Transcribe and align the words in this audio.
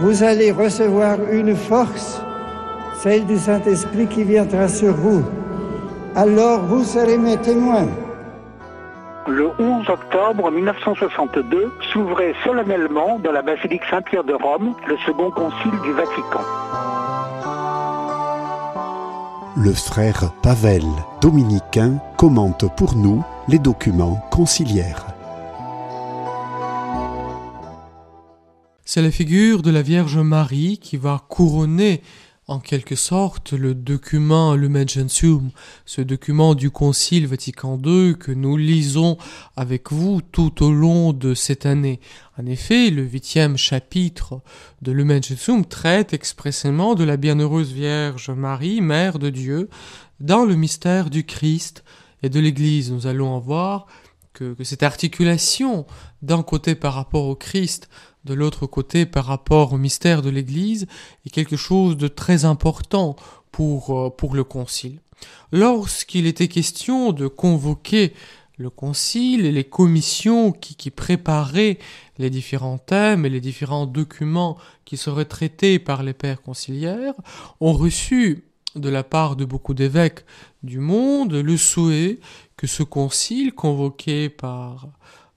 vous 0.00 0.22
allez 0.22 0.50
recevoir 0.50 1.18
une 1.30 1.54
force, 1.54 2.22
celle 3.02 3.26
du 3.26 3.36
Saint-Esprit 3.36 4.06
qui 4.06 4.24
viendra 4.24 4.66
sur 4.66 4.94
vous. 4.94 5.22
Alors 6.16 6.60
vous 6.60 6.84
serez 6.84 7.18
mes 7.18 7.36
témoins. 7.36 7.88
Le 9.28 9.50
11 9.58 9.88
octobre 9.90 10.50
1962 10.50 11.70
s'ouvrait 11.92 12.34
solennellement 12.44 13.18
dans 13.22 13.32
la 13.32 13.42
basilique 13.42 13.82
Saint-Pierre 13.90 14.24
de 14.24 14.32
Rome 14.32 14.74
le 14.88 14.96
second 15.06 15.30
concile 15.30 15.78
du 15.82 15.92
Vatican. 15.92 16.44
Le 19.56 19.72
frère 19.74 20.32
Pavel, 20.42 20.84
dominicain, 21.20 21.98
commente 22.16 22.64
pour 22.76 22.96
nous 22.96 23.22
les 23.48 23.58
documents 23.58 24.18
conciliaires. 24.30 25.09
C'est 28.92 29.02
la 29.02 29.12
figure 29.12 29.62
de 29.62 29.70
la 29.70 29.82
Vierge 29.82 30.18
Marie 30.18 30.76
qui 30.78 30.96
va 30.96 31.24
couronner 31.28 32.02
en 32.48 32.58
quelque 32.58 32.96
sorte 32.96 33.52
le 33.52 33.72
document 33.72 34.56
Lumen 34.56 34.88
Gentium, 34.88 35.52
ce 35.86 36.00
document 36.00 36.56
du 36.56 36.72
Concile 36.72 37.28
Vatican 37.28 37.80
II 37.80 38.16
que 38.18 38.32
nous 38.32 38.56
lisons 38.56 39.16
avec 39.54 39.92
vous 39.92 40.20
tout 40.32 40.64
au 40.64 40.72
long 40.72 41.12
de 41.12 41.34
cette 41.34 41.66
année. 41.66 42.00
En 42.36 42.46
effet, 42.46 42.90
le 42.90 43.04
huitième 43.04 43.56
chapitre 43.56 44.42
de 44.82 44.90
Lumen 44.90 45.22
Gentium 45.22 45.64
traite 45.64 46.12
expressément 46.12 46.96
de 46.96 47.04
la 47.04 47.16
bienheureuse 47.16 47.70
Vierge 47.70 48.30
Marie, 48.30 48.80
Mère 48.80 49.20
de 49.20 49.30
Dieu, 49.30 49.68
dans 50.18 50.44
le 50.44 50.56
mystère 50.56 51.10
du 51.10 51.22
Christ 51.22 51.84
et 52.24 52.28
de 52.28 52.40
l'Église. 52.40 52.90
Nous 52.90 53.06
allons 53.06 53.28
en 53.28 53.38
voir 53.38 53.86
que, 54.32 54.54
que 54.54 54.64
cette 54.64 54.82
articulation 54.82 55.86
d'un 56.22 56.42
côté 56.42 56.74
par 56.74 56.94
rapport 56.94 57.26
au 57.26 57.36
Christ, 57.36 57.88
de 58.24 58.34
l'autre 58.34 58.66
côté 58.66 59.06
par 59.06 59.24
rapport 59.24 59.72
au 59.72 59.78
mystère 59.78 60.22
de 60.22 60.30
l'Église 60.30 60.86
est 61.26 61.30
quelque 61.30 61.56
chose 61.56 61.96
de 61.96 62.08
très 62.08 62.44
important 62.44 63.16
pour, 63.50 63.98
euh, 63.98 64.10
pour 64.10 64.34
le 64.34 64.44
Concile. 64.44 65.00
Lorsqu'il 65.52 66.26
était 66.26 66.48
question 66.48 67.12
de 67.12 67.26
convoquer 67.26 68.14
le 68.56 68.70
Concile 68.70 69.46
et 69.46 69.52
les 69.52 69.64
commissions 69.64 70.52
qui, 70.52 70.74
qui 70.74 70.90
préparaient 70.90 71.78
les 72.18 72.30
différents 72.30 72.78
thèmes 72.78 73.24
et 73.24 73.30
les 73.30 73.40
différents 73.40 73.86
documents 73.86 74.58
qui 74.84 74.96
seraient 74.96 75.24
traités 75.24 75.78
par 75.78 76.02
les 76.02 76.12
pères 76.12 76.42
conciliaires, 76.42 77.14
ont 77.60 77.72
reçu 77.72 78.44
de 78.76 78.88
la 78.88 79.02
part 79.02 79.36
de 79.36 79.44
beaucoup 79.44 79.74
d'évêques 79.74 80.24
du 80.62 80.78
monde 80.78 81.32
le 81.32 81.56
souhait 81.56 82.20
que 82.56 82.66
ce 82.66 82.82
concile 82.82 83.52
convoqué 83.52 84.28
par 84.28 84.88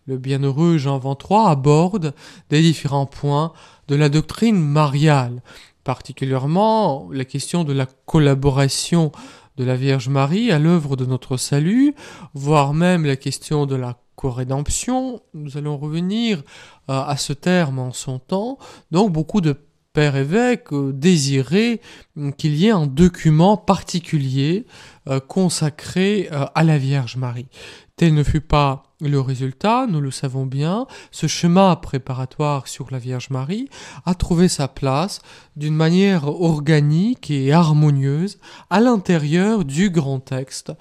le 0.06 0.18
bienheureux 0.18 0.78
Jean 0.78 1.00
XXIII 1.00 1.48
aborde 1.48 2.14
des 2.50 2.62
différents 2.62 3.06
points 3.06 3.54
de 3.88 3.96
la 3.96 4.10
doctrine 4.10 4.60
mariale, 4.60 5.42
particulièrement 5.84 7.10
la 7.12 7.26
question 7.26 7.64
de 7.64 7.74
la 7.74 7.86
collaboration 8.06 9.12
de 9.58 9.64
la 9.64 9.76
Vierge 9.76 10.10
Marie 10.10 10.52
à 10.52 10.60
l'œuvre 10.60 10.96
de 10.96 11.06
notre 11.06 11.38
salut, 11.38 11.94
voire 12.34 12.74
même 12.74 13.06
la 13.06 13.16
question 13.16 13.66
de 13.66 13.76
la 13.76 13.98
corédemption. 14.16 15.22
Nous 15.34 15.58
allons 15.58 15.78
revenir 15.78 16.40
euh, 16.90 17.04
à 17.04 17.18
ce 17.18 17.34
terme 17.34 17.80
en 17.80 17.92
son 17.92 18.20
temps. 18.20 18.58
Donc 18.92 19.12
beaucoup 19.12 19.42
de 19.42 19.58
pères 19.94 20.16
évêques 20.16 20.74
euh, 20.74 20.92
désiraient 20.92 21.80
qu'il 22.38 22.56
y 22.56 22.68
ait 22.68 22.72
un 22.72 22.88
document 22.88 23.58
particulier 23.58 24.66
euh, 25.08 25.20
consacré 25.20 26.30
à 26.32 26.64
la 26.64 26.78
Vierge 26.78 27.16
Marie. 27.16 27.48
Tel 27.96 28.16
ne 28.16 28.24
fut 28.24 28.42
pas 28.42 28.84
le 29.00 29.20
résultat, 29.20 29.86
nous 29.88 30.02
le 30.02 30.10
savons 30.10 30.46
bien, 30.46 30.88
ce 31.12 31.28
schéma 31.28 31.76
préparatoire 31.76 32.68
sur 32.68 32.88
la 32.90 32.98
Vierge 32.98 33.30
Marie 33.30 33.70
a 34.06 34.16
trouvé 34.16 34.48
sa 34.48 34.68
place 34.68 35.22
d'une 35.56 35.76
manière 35.76 36.28
organique 36.28 37.30
et 37.30 37.52
harmonieuse 37.52 38.40
à 38.70 38.80
l'intérieur 38.80 39.64
du 39.64 39.90
grand 39.92 40.20
texte 40.20 40.72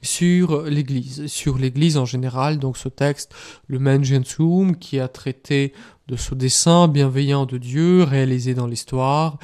sur 0.00 0.62
l'Église, 0.62 1.26
sur 1.26 1.58
l'Église 1.58 1.96
en 1.96 2.04
général, 2.04 2.58
donc 2.58 2.76
ce 2.76 2.88
texte, 2.88 3.34
le 3.68 3.78
Mengensum, 3.78 4.76
qui 4.76 4.98
a 4.98 5.08
traité 5.08 5.72
de 6.08 6.16
ce 6.16 6.34
dessein 6.34 6.88
bienveillant 6.88 7.46
de 7.46 7.58
Dieu 7.58 8.02
réalisé 8.02 8.54
dans 8.54 8.66
l'histoire, 8.66 9.38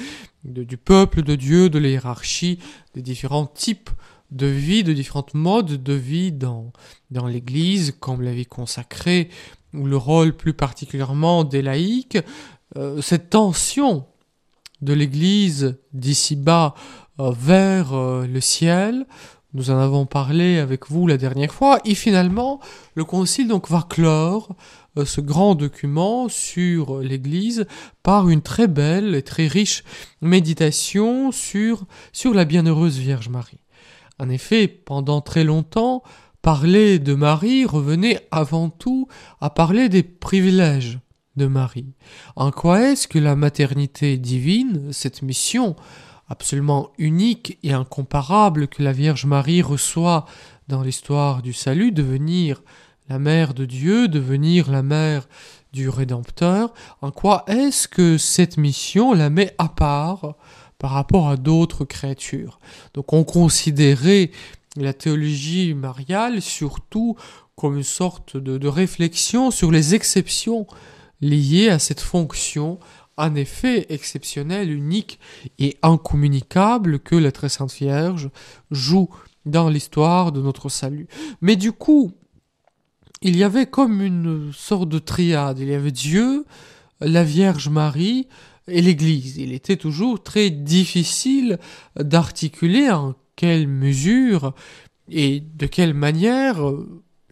du 0.45 0.77
peuple 0.77 1.23
de 1.23 1.35
Dieu, 1.35 1.69
de 1.69 1.79
la 1.79 1.89
hiérarchie, 1.89 2.59
des 2.95 3.03
différents 3.03 3.47
types 3.47 3.91
de 4.31 4.47
vie, 4.47 4.85
de 4.85 4.93
différents 4.93 5.27
modes 5.35 5.83
de 5.83 5.93
vie 5.93 6.33
dans, 6.33 6.73
dans 7.11 7.27
l'Église, 7.27 7.95
comme 7.99 8.23
la 8.23 8.33
vie 8.33 8.47
consacrée, 8.47 9.31
ou 9.75 9.87
le 9.87 9.97
rôle 9.97 10.37
plus 10.37 10.55
particulièrement 10.55 11.45
des 11.45 11.63
laïcs, 11.63 12.19
euh, 12.77 13.01
cette 13.01 13.31
tension 13.31 14.07
de 14.81 14.93
l'Église 14.93 15.79
d'ici-bas 15.93 16.75
euh, 17.21 17.33
vers 17.33 17.95
euh, 17.95 18.27
le 18.27 18.41
ciel, 18.41 19.07
nous 19.55 19.71
en 19.71 19.79
avons 19.79 20.07
parlé 20.07 20.59
avec 20.59 20.91
vous 20.91 21.07
la 21.07 21.17
dernière 21.17 21.53
fois, 21.53 21.81
et 21.85 21.95
finalement, 21.95 22.61
le 22.95 23.05
Concile 23.05 23.49
donc 23.49 23.71
va 23.71 23.87
clore 23.89 24.55
ce 25.05 25.21
grand 25.21 25.55
document 25.55 26.29
sur 26.29 26.99
l'Église 26.99 27.67
par 28.03 28.29
une 28.29 28.43
très 28.43 28.69
belle 28.69 29.15
et 29.15 29.23
très 29.23 29.47
riche 29.47 29.85
méditation 30.21 31.33
sur, 31.33 31.87
sur 32.13 32.35
la 32.35 32.45
bienheureuse 32.45 32.99
Vierge 32.99 33.29
Marie. 33.29 33.61
En 34.19 34.29
effet, 34.29 34.69
pendant 34.69 35.21
très 35.21 35.45
longtemps, 35.45 36.03
parler 36.43 36.99
de 36.99 37.15
Marie 37.15 37.65
revenait 37.65 38.27
avant 38.31 38.71
tout 38.71 39.09
à 39.41 39.51
parler 39.51 39.89
des 39.89 40.03
privilèges 40.03 40.99
de 41.37 41.47
Marie. 41.47 41.95
En 42.37 42.51
quoi 42.51 42.83
est-ce 42.83 43.09
que 43.09 43.19
la 43.19 43.37
maternité 43.37 44.19
divine, 44.19 44.93
cette 44.93 45.23
mission 45.23 45.77
absolument 46.29 46.91
unique 46.99 47.59
et 47.63 47.73
incomparable 47.73 48.69
que 48.69 48.83
la 48.83 48.93
Vierge 48.93 49.25
Marie 49.25 49.63
reçoit 49.63 50.27
dans 50.69 50.83
l'histoire 50.83 51.41
du 51.41 51.53
salut, 51.53 51.93
devenir 51.93 52.63
la 53.09 53.19
mère 53.19 53.55
de 53.55 53.65
Dieu, 53.65 54.09
devenir 54.09 54.71
la 54.71 54.83
mère 54.83 55.29
du 55.73 55.89
Rédempteur, 55.89 56.73
en 57.03 57.11
quoi 57.11 57.45
est-ce 57.47 57.89
que 57.89 58.19
cette 58.19 58.57
mission 58.57 59.13
la 59.13 59.31
met 59.31 59.55
à 59.59 59.69
part 59.69 60.37
par 60.79 60.91
rapport 60.91 61.29
à 61.29 61.37
d'autres 61.37 61.85
créatures? 61.85 62.59
Donc 62.95 63.13
on 63.13 63.25
considérait 63.25 64.31
la 64.77 64.93
théologie 64.93 65.75
mariale 65.75 66.41
surtout 66.41 67.17
comme 67.57 67.77
une 67.77 67.83
sorte 67.83 68.37
de, 68.37 68.69
réflexion 68.69 69.51
sur 69.51 69.73
les 69.73 69.95
exceptions 69.95 70.67
liées 71.21 71.69
à 71.69 71.81
cette 71.81 72.01
fonction 72.01 72.79
en 73.17 73.35
effet 73.35 73.87
exceptionnelle, 73.89 74.71
unique 74.71 75.19
et 75.59 75.77
incommunicable 75.83 77.01
que 77.01 77.17
la 77.17 77.33
très 77.33 77.49
sainte 77.49 77.73
Vierge 77.73 78.31
joue 78.71 79.09
dans 79.45 79.69
l'histoire 79.69 80.31
de 80.31 80.41
notre 80.41 80.69
salut. 80.69 81.09
Mais 81.41 81.57
du 81.57 81.73
coup, 81.73 82.13
il 83.23 83.37
y 83.37 83.45
avait 83.45 83.67
comme 83.67 84.01
une 84.01 84.53
sorte 84.53 84.89
de 84.89 84.99
triade. 84.99 85.59
Il 85.59 85.69
y 85.69 85.75
avait 85.75 85.91
Dieu, 85.91 86.45
la 87.01 87.25
Vierge 87.25 87.69
Marie 87.69 88.29
et 88.69 88.83
l'Église. 88.83 89.39
Il 89.39 89.53
était 89.53 89.77
toujours 89.77 90.23
très 90.23 90.51
difficile 90.51 91.59
d'articuler 91.97 92.91
en 92.91 93.15
quelle 93.37 93.69
mesure 93.69 94.55
et 95.11 95.41
de 95.41 95.67
quelle 95.67 95.95
manière 95.95 96.61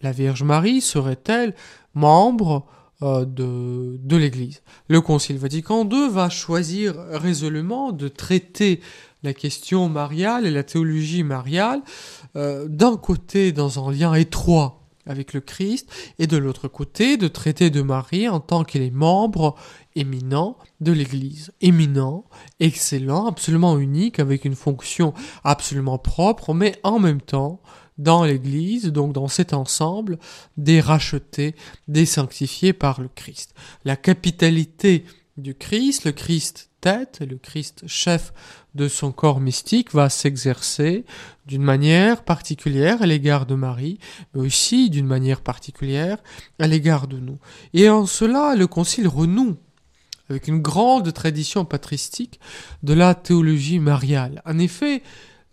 la 0.02 0.12
Vierge 0.12 0.42
Marie 0.42 0.80
serait-elle 0.80 1.54
membre 1.94 2.66
euh, 3.02 3.26
de, 3.26 4.16
l'Église. 4.16 4.62
Le 4.88 5.00
Concile 5.00 5.36
Vatican 5.36 5.86
II 5.86 6.08
va 6.08 6.30
choisir 6.30 6.94
résolument 7.10 7.92
de 7.92 8.08
traiter 8.08 8.80
la 9.22 9.34
question 9.34 9.88
mariale 9.88 10.46
et 10.46 10.50
la 10.50 10.62
théologie 10.62 11.22
mariale 11.22 11.82
euh, 12.36 12.66
d'un 12.68 12.96
côté 12.96 13.52
dans 13.52 13.86
un 13.86 13.92
lien 13.92 14.14
étroit 14.14 14.75
avec 15.06 15.32
le 15.32 15.40
Christ, 15.40 15.88
et 16.18 16.26
de 16.26 16.36
l'autre 16.36 16.68
côté 16.68 17.16
de 17.16 17.28
traiter 17.28 17.70
de 17.70 17.82
Marie 17.82 18.28
en 18.28 18.40
tant 18.40 18.64
qu'elle 18.64 18.82
est 18.82 18.90
membre 18.90 19.54
éminent 19.94 20.58
de 20.80 20.92
l'Église. 20.92 21.52
Éminent, 21.60 22.24
excellent, 22.60 23.26
absolument 23.26 23.78
unique, 23.78 24.18
avec 24.18 24.44
une 24.44 24.56
fonction 24.56 25.14
absolument 25.44 25.98
propre, 25.98 26.54
mais 26.54 26.78
en 26.82 26.98
même 26.98 27.20
temps, 27.20 27.60
dans 27.98 28.24
l'Église, 28.24 28.86
donc 28.86 29.12
dans 29.12 29.28
cet 29.28 29.52
ensemble, 29.52 30.18
des 30.56 30.80
rachetés, 30.80 31.54
des 31.88 32.06
sanctifiés 32.06 32.72
par 32.72 33.00
le 33.00 33.08
Christ. 33.08 33.54
La 33.84 33.96
capitalité 33.96 35.04
du 35.36 35.54
Christ, 35.54 36.04
le 36.04 36.12
Christ 36.12 36.70
tête, 36.80 37.20
le 37.28 37.36
Christ 37.36 37.84
chef 37.86 38.32
de 38.76 38.88
son 38.88 39.10
corps 39.10 39.40
mystique 39.40 39.92
va 39.92 40.08
s'exercer 40.08 41.04
d'une 41.46 41.62
manière 41.62 42.22
particulière 42.22 43.02
à 43.02 43.06
l'égard 43.06 43.46
de 43.46 43.54
Marie, 43.54 43.98
mais 44.34 44.42
aussi 44.42 44.90
d'une 44.90 45.06
manière 45.06 45.40
particulière 45.40 46.18
à 46.58 46.66
l'égard 46.66 47.08
de 47.08 47.18
nous. 47.18 47.38
Et 47.74 47.88
en 47.88 48.06
cela, 48.06 48.54
le 48.54 48.66
Concile 48.66 49.08
renoue 49.08 49.56
avec 50.28 50.48
une 50.48 50.60
grande 50.60 51.12
tradition 51.12 51.64
patristique 51.64 52.40
de 52.82 52.94
la 52.94 53.14
théologie 53.14 53.78
mariale. 53.78 54.42
En 54.44 54.58
effet, 54.58 55.02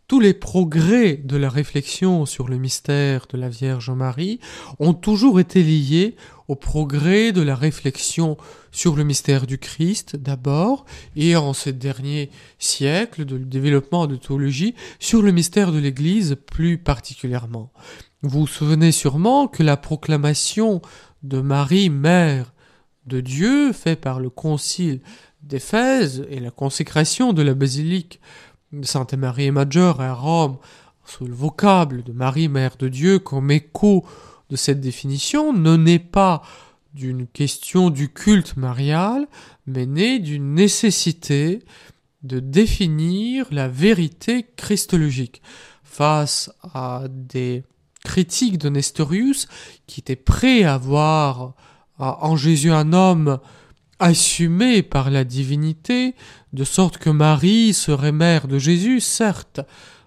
tous 0.07 0.19
les 0.19 0.33
progrès 0.33 1.15
de 1.15 1.37
la 1.37 1.49
réflexion 1.49 2.25
sur 2.25 2.47
le 2.47 2.57
mystère 2.57 3.25
de 3.31 3.37
la 3.37 3.49
Vierge 3.49 3.89
Marie 3.89 4.39
ont 4.79 4.93
toujours 4.93 5.39
été 5.39 5.63
liés 5.63 6.15
au 6.47 6.55
progrès 6.55 7.31
de 7.31 7.41
la 7.41 7.55
réflexion 7.55 8.37
sur 8.71 8.95
le 8.95 9.03
mystère 9.03 9.47
du 9.47 9.57
Christ 9.57 10.15
d'abord, 10.15 10.85
et 11.15 11.35
en 11.35 11.53
ces 11.53 11.73
derniers 11.73 12.29
siècles 12.59 13.25
de 13.25 13.37
développement 13.37 14.07
de 14.07 14.15
théologie 14.15 14.75
sur 14.99 15.21
le 15.21 15.31
mystère 15.31 15.71
de 15.71 15.79
l'Église 15.79 16.37
plus 16.51 16.77
particulièrement. 16.77 17.71
Vous 18.21 18.41
vous 18.41 18.47
souvenez 18.47 18.91
sûrement 18.91 19.47
que 19.47 19.63
la 19.63 19.77
proclamation 19.77 20.81
de 21.23 21.41
Marie, 21.41 21.89
mère 21.89 22.53
de 23.05 23.19
Dieu, 23.19 23.73
faite 23.73 24.01
par 24.01 24.19
le 24.19 24.29
concile 24.29 25.01
d'Éphèse 25.41 26.25
et 26.29 26.39
la 26.39 26.51
consécration 26.51 27.33
de 27.33 27.41
la 27.41 27.53
basilique 27.53 28.21
Sainte 28.81 29.13
Marie 29.13 29.51
Maggiore 29.51 30.01
à 30.01 30.13
Rome, 30.13 30.57
sous 31.05 31.25
le 31.25 31.33
vocable 31.33 32.03
de 32.03 32.11
Marie, 32.11 32.47
Mère 32.47 32.77
de 32.77 32.87
Dieu, 32.87 33.19
comme 33.19 33.51
écho 33.51 34.05
cette 34.55 34.81
définition, 34.81 35.53
ne 35.53 35.75
naît 35.77 35.99
pas 35.99 36.41
d'une 36.93 37.27
question 37.27 37.89
du 37.89 38.09
culte 38.09 38.55
marial, 38.55 39.27
mais 39.65 39.85
naît 39.85 40.19
d'une 40.19 40.53
nécessité 40.53 41.63
de 42.21 42.39
définir 42.39 43.47
la 43.51 43.67
vérité 43.67 44.45
christologique. 44.55 45.41
Face 45.83 46.51
à 46.73 47.03
des 47.09 47.63
critiques 48.03 48.57
de 48.57 48.69
Nestorius 48.69 49.47
qui 49.87 50.01
étaient 50.01 50.15
prêts 50.15 50.63
à 50.63 50.77
voir 50.77 51.53
en 51.97 52.35
Jésus 52.35 52.71
un 52.71 52.93
homme 52.93 53.39
assumé 53.99 54.83
par 54.83 55.09
la 55.09 55.23
divinité, 55.23 56.15
de 56.51 56.63
sorte 56.63 56.97
que 56.97 57.09
Marie 57.09 57.73
serait 57.73 58.11
mère 58.11 58.47
de 58.47 58.59
Jésus, 58.59 58.99
certes, 58.99 59.61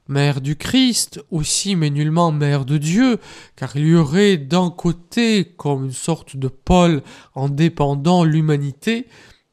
mère 0.08 0.40
du 0.40 0.56
Christ 0.56 1.20
aussi, 1.30 1.76
mais 1.76 1.90
nullement 1.90 2.32
mère 2.32 2.64
de 2.64 2.78
Dieu, 2.78 3.18
car 3.56 3.76
il 3.76 3.86
y 3.86 3.94
aurait 3.94 4.36
d'un 4.36 4.70
côté 4.70 5.44
comme 5.56 5.86
une 5.86 5.92
sorte 5.92 6.36
de 6.36 6.48
pôle 6.48 7.02
en 7.34 7.48
dépendant 7.48 8.24
l'humanité, 8.24 9.06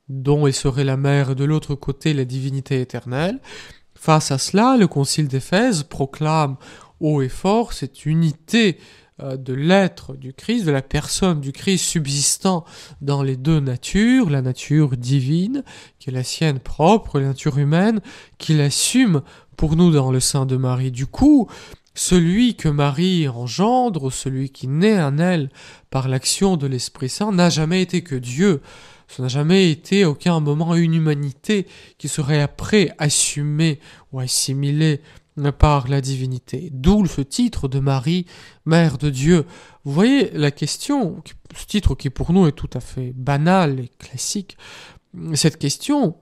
dont 0.10 0.48
elle 0.48 0.54
serait 0.54 0.84
la 0.84 0.98
mère, 0.98 1.32
et 1.32 1.36
de 1.36 1.44
l'autre 1.44 1.76
côté 1.76 2.14
la 2.14 2.26
divinité 2.26 2.82
éternelle. 2.82 3.40
Face 3.96 4.32
à 4.32 4.38
cela, 4.38 4.76
le 4.78 4.88
Concile 4.88 5.28
d'Éphèse 5.28 5.84
proclame 5.84 6.58
haut 7.00 7.22
et 7.22 7.30
fort 7.30 7.74
cette 7.74 8.06
unité 8.06 8.78
euh, 9.22 9.38
de 9.38 9.54
l'être 9.54 10.16
du 10.16 10.34
Christ, 10.34 10.66
de 10.66 10.72
la 10.72 10.82
personne 10.82 11.40
du 11.40 11.52
Christ 11.52 11.86
subsistant 11.86 12.66
dans 13.02 13.22
les 13.22 13.38
deux 13.38 13.60
natures, 13.60 14.30
la 14.30 14.42
nature 14.42 14.98
divine, 14.98 15.64
qui 16.00 16.10
est 16.10 16.14
la 16.14 16.24
sienne 16.24 16.60
propre, 16.60 17.20
la 17.20 17.28
nature 17.28 17.60
humaine, 17.60 18.02
qu'il 18.40 18.60
assume 18.60 19.22
pour 19.58 19.76
nous 19.76 19.92
dans 19.92 20.12
le 20.12 20.20
sein 20.20 20.46
de 20.46 20.58
Marie. 20.58 20.92
Du 20.92 21.06
coup, 21.06 21.48
celui 21.96 22.56
que 22.56 22.70
Marie 22.70 23.28
engendre, 23.28 24.12
celui 24.12 24.50
qui 24.50 24.68
naît 24.68 25.02
en 25.02 25.18
elle 25.18 25.50
par 25.90 26.08
l'action 26.08 26.58
de 26.58 26.68
l'Esprit 26.68 27.10
Saint, 27.10 27.32
n'a 27.32 27.50
jamais 27.50 27.82
été 27.82 28.02
que 28.02 28.16
Dieu. 28.16 28.62
Ce 29.08 29.22
n'a 29.22 29.28
jamais 29.28 29.70
été 29.70 30.06
aucun 30.06 30.40
moment 30.40 30.76
une 30.76 30.96
humanité 30.96 31.68
qui 31.98 32.08
serait 32.08 32.42
après 32.42 32.92
assumée 32.98 33.80
ou 34.12 34.20
assimilée 34.20 35.02
par 35.60 35.88
la 35.88 36.02
divinité. 36.02 36.70
D'où 36.72 37.06
ce 37.06 37.22
titre 37.22 37.68
de 37.68 37.80
Marie, 37.80 38.26
Mère 38.66 38.98
de 38.98 39.10
Dieu. 39.10 39.46
Vous 39.84 39.92
voyez 39.92 40.32
la 40.32 40.52
question, 40.52 41.22
ce 41.56 41.66
titre 41.66 41.96
qui 41.96 42.10
pour 42.10 42.34
nous 42.34 42.48
est 42.48 42.54
tout 42.54 42.70
à 42.74 42.80
fait 42.80 43.14
banal 43.16 43.80
et 43.80 43.92
classique, 44.00 44.58
cette 45.34 45.58
question 45.58 46.16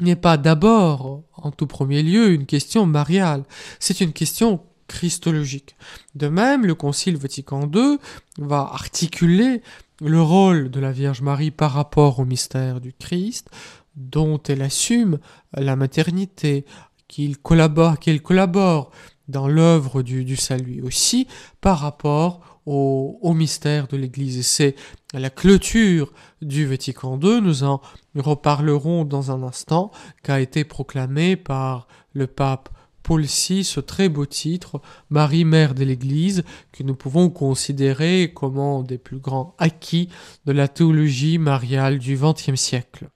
n'est 0.00 0.16
pas 0.16 0.36
d'abord, 0.36 1.22
en 1.36 1.50
tout 1.50 1.66
premier 1.66 2.02
lieu, 2.02 2.32
une 2.32 2.46
question 2.46 2.86
mariale, 2.86 3.44
c'est 3.78 4.00
une 4.00 4.12
question 4.12 4.60
christologique. 4.88 5.76
De 6.14 6.28
même, 6.28 6.66
le 6.66 6.74
Concile 6.74 7.16
Vatican 7.16 7.70
II 7.72 7.98
va 8.38 8.60
articuler 8.72 9.62
le 10.00 10.20
rôle 10.20 10.70
de 10.70 10.80
la 10.80 10.92
Vierge 10.92 11.22
Marie 11.22 11.50
par 11.50 11.72
rapport 11.72 12.18
au 12.18 12.24
mystère 12.24 12.80
du 12.80 12.92
Christ, 12.92 13.50
dont 13.96 14.40
elle 14.48 14.62
assume 14.62 15.18
la 15.54 15.76
maternité, 15.76 16.64
qu'il 17.08 17.38
collabore, 17.38 17.98
qu'il 17.98 18.22
collabore 18.22 18.90
dans 19.28 19.48
l'œuvre 19.48 20.02
du, 20.02 20.36
salut 20.36 20.82
aussi 20.82 21.26
par 21.60 21.78
rapport 21.78 22.60
au, 22.66 23.32
mystère 23.34 23.86
de 23.88 23.96
l'Église. 23.96 24.38
Et 24.38 24.42
c'est 24.42 24.74
la 25.12 25.30
clôture 25.30 26.12
du 26.40 26.66
Vatican 26.66 27.18
II, 27.20 27.40
nous 27.40 27.64
en 27.64 27.80
reparlerons 28.16 29.04
dans 29.04 29.30
un 29.30 29.42
instant, 29.42 29.90
qu'a 30.22 30.40
été 30.40 30.64
proclamé 30.64 31.36
par 31.36 31.86
le 32.12 32.26
pape 32.26 32.68
Paul 33.02 33.22
VI 33.22 33.64
ce 33.64 33.80
très 33.80 34.08
beau 34.08 34.26
titre, 34.26 34.80
Marie 35.08 35.44
Mère 35.44 35.74
de 35.74 35.84
l'Église, 35.84 36.44
que 36.72 36.82
nous 36.82 36.94
pouvons 36.94 37.30
considérer 37.30 38.32
comme 38.34 38.58
un 38.58 38.82
des 38.82 38.98
plus 38.98 39.18
grands 39.18 39.54
acquis 39.58 40.08
de 40.46 40.52
la 40.52 40.68
théologie 40.68 41.38
mariale 41.38 41.98
du 41.98 42.16
XXe 42.16 42.54
siècle. 42.54 43.08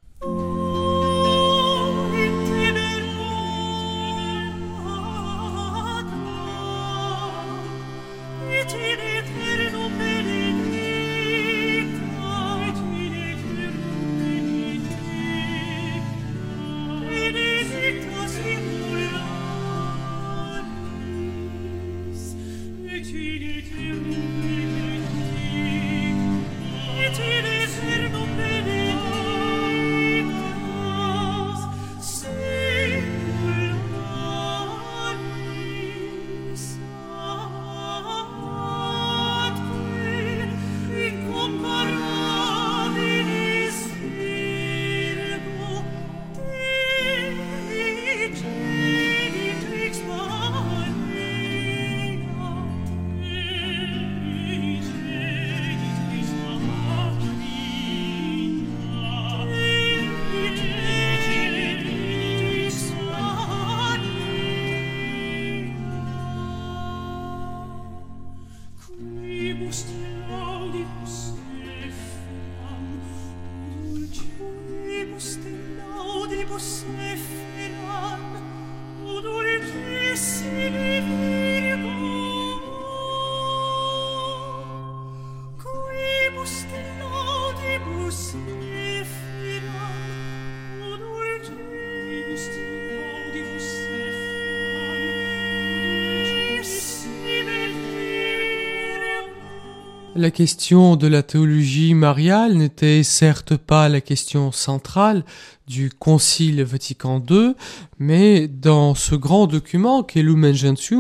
La 100.17 100.31
question 100.31 100.95
de 100.95 101.09
la 101.09 101.25
théologie 101.25 101.93
mariale 101.93 102.55
n'était 102.55 103.03
certes 103.03 103.57
pas 103.57 103.89
la 103.89 104.01
question 104.01 104.53
centrale 104.53 105.25
du 105.67 105.91
Concile 105.91 106.63
Vatican 106.63 107.21
II, 107.29 107.55
mais 107.99 108.47
dans 108.47 108.95
ce 108.95 109.17
grand 109.17 109.49
document 109.49 110.05
qu'est 110.05 110.23
Lumen 110.23 110.55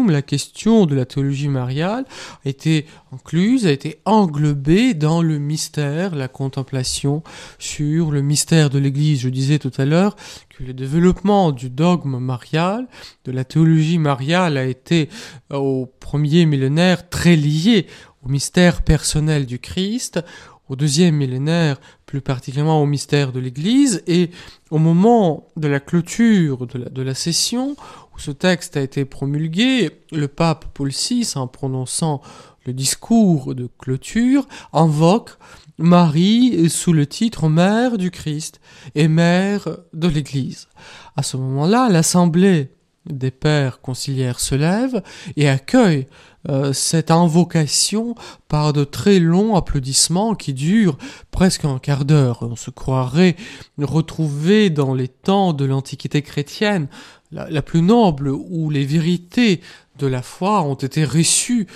la 0.08 0.22
question 0.22 0.86
de 0.86 0.96
la 0.96 1.04
théologie 1.04 1.48
mariale 1.48 2.06
a 2.44 2.48
été 2.48 2.86
incluse, 3.12 3.66
a 3.68 3.70
été 3.70 4.00
englobée 4.04 4.94
dans 4.94 5.22
le 5.22 5.38
mystère, 5.38 6.16
la 6.16 6.26
contemplation 6.28 7.22
sur 7.60 8.10
le 8.10 8.20
mystère 8.20 8.68
de 8.68 8.80
l'Église. 8.80 9.20
Je 9.20 9.28
disais 9.28 9.60
tout 9.60 9.72
à 9.76 9.84
l'heure 9.84 10.16
que 10.48 10.64
le 10.64 10.72
développement 10.72 11.52
du 11.52 11.70
dogme 11.70 12.18
marial, 12.18 12.88
de 13.24 13.32
la 13.32 13.44
théologie 13.44 13.98
mariale 13.98 14.56
a 14.56 14.64
été 14.64 15.08
au 15.50 15.86
premier 16.00 16.46
millénaire 16.46 17.08
très 17.08 17.36
lié 17.36 17.86
au 18.24 18.28
mystère 18.28 18.82
personnel 18.82 19.46
du 19.46 19.58
Christ, 19.58 20.20
au 20.68 20.76
deuxième 20.76 21.16
millénaire, 21.16 21.78
plus 22.06 22.22
particulièrement 22.22 22.82
au 22.82 22.86
mystère 22.86 23.32
de 23.32 23.40
l'Église, 23.40 24.02
et 24.06 24.30
au 24.70 24.78
moment 24.78 25.48
de 25.56 25.68
la 25.68 25.80
clôture 25.80 26.66
de 26.66 27.02
la, 27.02 27.14
session, 27.14 27.76
où 28.14 28.18
ce 28.18 28.30
texte 28.30 28.76
a 28.76 28.80
été 28.80 29.04
promulgué, 29.04 29.90
le 30.10 30.28
pape 30.28 30.66
Paul 30.72 30.90
VI, 30.90 31.32
en 31.34 31.46
prononçant 31.46 32.22
le 32.64 32.72
discours 32.72 33.54
de 33.54 33.68
clôture, 33.78 34.48
invoque 34.72 35.32
Marie 35.76 36.70
sous 36.70 36.92
le 36.92 37.06
titre 37.06 37.48
Mère 37.48 37.98
du 37.98 38.10
Christ 38.10 38.60
et 38.94 39.08
Mère 39.08 39.68
de 39.92 40.08
l'Église. 40.08 40.68
À 41.16 41.22
ce 41.22 41.36
moment-là, 41.36 41.90
l'Assemblée 41.90 42.70
des 43.06 43.30
pères 43.30 43.80
conciliaires 43.80 44.40
se 44.40 44.54
lève 44.54 45.02
et 45.36 45.48
accueille 45.48 46.06
euh, 46.48 46.72
cette 46.72 47.10
invocation 47.10 48.14
par 48.48 48.72
de 48.72 48.84
très 48.84 49.18
longs 49.18 49.56
applaudissements 49.56 50.34
qui 50.34 50.52
durent 50.52 50.98
presque 51.30 51.64
un 51.64 51.78
quart 51.78 52.04
d'heure. 52.04 52.42
On 52.42 52.56
se 52.56 52.70
croirait 52.70 53.36
retrouvé 53.78 54.70
dans 54.70 54.94
les 54.94 55.08
temps 55.08 55.52
de 55.52 55.64
l'Antiquité 55.64 56.22
chrétienne, 56.22 56.88
la, 57.32 57.48
la, 57.48 57.62
plus 57.62 57.82
noble, 57.82 58.28
où 58.28 58.68
les 58.68 58.84
vérités 58.84 59.60
de 59.98 60.06
la 60.06 60.22
foi 60.22 60.62
ont 60.62 60.74
été 60.74 61.04
reçues 61.04 61.66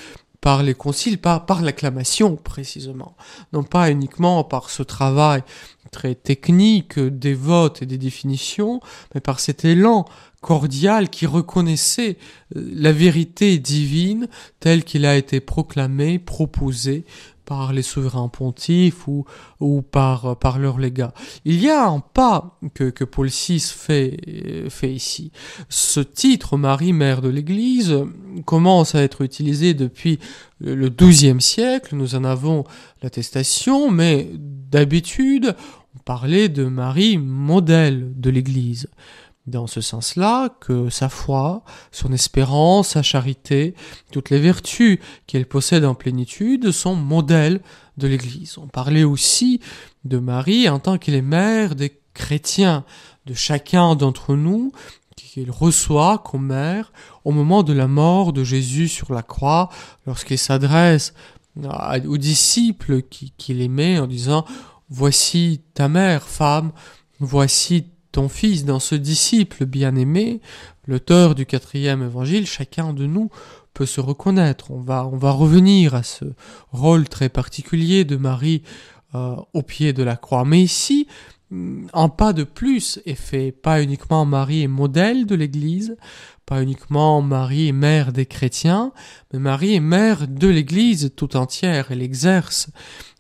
par 0.41 0.63
les 0.63 0.75
conciles, 0.75 1.19
par, 1.19 1.47
par 1.47 1.63
l'acclamation 1.63 2.37
précisément, 2.37 3.17
non 3.53 3.65
pas 3.65 3.91
uniquement 3.91 4.45
par 4.45 4.71
ce 4.71 4.83
travail 4.83 5.43
très 5.91 6.15
technique 6.15 6.99
des 6.99 7.35
votes 7.35 7.83
et 7.83 7.87
des 7.87 7.99
définitions, 7.99 8.81
mais 9.15 9.21
par 9.21 9.41
cet 9.41 9.65
élan 9.65 10.05
cordial 10.41 11.09
qui 11.11 11.27
reconnaissait 11.27 12.17
euh, 12.57 12.71
la 12.75 12.93
vérité 12.93 13.59
divine 13.59 14.29
telle 14.61 14.85
qu'il 14.85 15.05
a 15.07 15.17
été 15.17 15.41
proclamé, 15.41 16.19
proposé 16.19 17.05
par 17.49 17.73
les 17.73 17.83
souverains 17.83 18.29
pontifs 18.29 19.09
ou, 19.09 19.25
ou 19.59 19.81
par, 19.81 20.59
leurs 20.59 20.79
légats. 20.79 21.15
Il 21.47 21.59
y 21.63 21.71
a 21.71 21.89
un 21.89 22.01
pas 22.01 22.59
que, 22.75 23.05
Paul 23.05 23.29
VI 23.29 23.59
fait, 23.61 24.69
fait 24.69 24.93
ici. 24.93 25.33
Ce 25.71 26.01
titre, 26.01 26.59
Marie, 26.59 26.93
mère 26.93 27.23
de 27.23 27.31
l'Église, 27.31 28.05
commence 28.45 28.95
à 28.95 29.03
être 29.03 29.23
utilisé 29.23 29.73
depuis 29.73 30.19
le 30.61 30.91
XIIe 30.91 31.41
siècle, 31.41 31.97
nous 31.97 32.17
en 32.17 32.25
avons 32.25 32.65
l'attestation, 33.03 33.91
mais 33.91 34.29
d'habitude, 34.35 35.57
on 35.97 36.01
parlait 36.01 36.51
de 36.51 36.65
Marie, 36.65 37.17
modèle 37.17 38.13
de 38.15 38.29
l'Église 38.29 38.89
dans 39.49 39.67
ce 39.67 39.81
sens-là 39.81 40.51
que 40.61 40.91
sa 40.91 41.09
foi, 41.09 41.63
son 41.93 42.13
espérance, 42.13 42.91
sa 42.91 43.03
charité, 43.03 43.75
toutes 44.13 44.31
les 44.31 44.39
vertus 44.39 44.99
qu'elle 45.27 45.47
possède 45.47 45.85
en 45.85 45.95
plénitude 45.95 46.71
sont 46.71 46.95
modèles 46.95 47.61
de 47.97 48.07
l'Église. 48.07 48.59
On 48.59 48.69
parlait 48.69 49.05
aussi 49.05 49.61
de 50.05 50.19
Marie 50.19 50.69
en 50.69 50.79
tant 50.79 50.99
qu'elle 50.99 51.15
est 51.15 51.23
mère 51.23 51.75
des 51.75 51.99
chrétiens, 52.15 52.85
de 53.27 53.35
chacun 53.35 53.95
d'entre 53.95 54.35
nous, 54.35 54.73
qu'il 55.17 55.51
reçoit 55.51 56.19
comme 56.19 56.47
mère 56.47 56.93
au 57.25 57.33
moment 57.33 57.63
de 57.63 57.73
la 57.73 57.89
mort 57.89 58.33
de 58.33 58.45
Jésus 58.45 58.89
sur 58.89 59.13
la 59.13 59.23
croix, 59.23 59.69
lorsqu'il 60.07 60.39
s'adresse 60.39 61.15
aux 62.07 62.19
disciples 62.19 63.03
qu'il 63.03 63.61
aimait 63.61 63.99
en 63.99 64.07
disant 64.07 64.45
Voici 64.91 65.61
ta 65.75 65.89
mère, 65.89 66.23
femme, 66.23 66.73
voici 67.21 67.87
ton 68.13 68.29
fils, 68.29 68.65
dans 68.65 68.81
ce 68.81 68.95
disciple 68.95 69.67
bien-aimé, 69.67 70.41
l'auteur 70.87 71.35
du 71.35 71.47
quatrième 71.47 72.03
évangile, 72.03 72.47
chacun 72.47 72.93
de 72.93 73.07
nous 73.07 73.31
peut 73.75 73.87
se 73.87 74.01
reconnaître. 74.01 74.71
On 74.71 74.81
va, 74.81 75.07
on 75.07 75.17
va 75.17 75.31
revenir 75.31 75.95
à 75.95 76.03
ce 76.03 76.25
rôle 76.73 77.09
très 77.09 77.29
particulier 77.29 78.05
de 78.05 78.17
Marie 78.17 78.63
euh, 79.15 79.37
au 79.55 79.63
pied 79.63 79.93
de 79.93 80.03
la 80.03 80.17
croix. 80.17 80.45
Mais 80.45 80.61
ici, 80.61 81.07
un 81.51 82.09
pas 82.09 82.33
de 82.33 82.45
plus 82.45 83.01
est 83.07 83.15
fait. 83.15 83.53
Pas 83.53 83.83
uniquement 83.83 84.27
Marie 84.27 84.63
est 84.63 84.69
modèle 84.69 85.27
de 85.27 85.35
l'Église, 85.35 85.97
pas 86.45 86.63
uniquement 86.63 87.23
Marie 87.23 87.69
est 87.69 87.73
mère 87.73 88.13
des 88.13 88.27
chrétiens, 88.27 88.93
mais 89.33 89.39
Marie 89.39 89.75
est 89.75 89.81
mère 89.81 90.29
de 90.29 90.49
l'Église 90.49 91.13
tout 91.17 91.37
entière. 91.37 91.87
Elle 91.91 92.03
exerce 92.03 92.71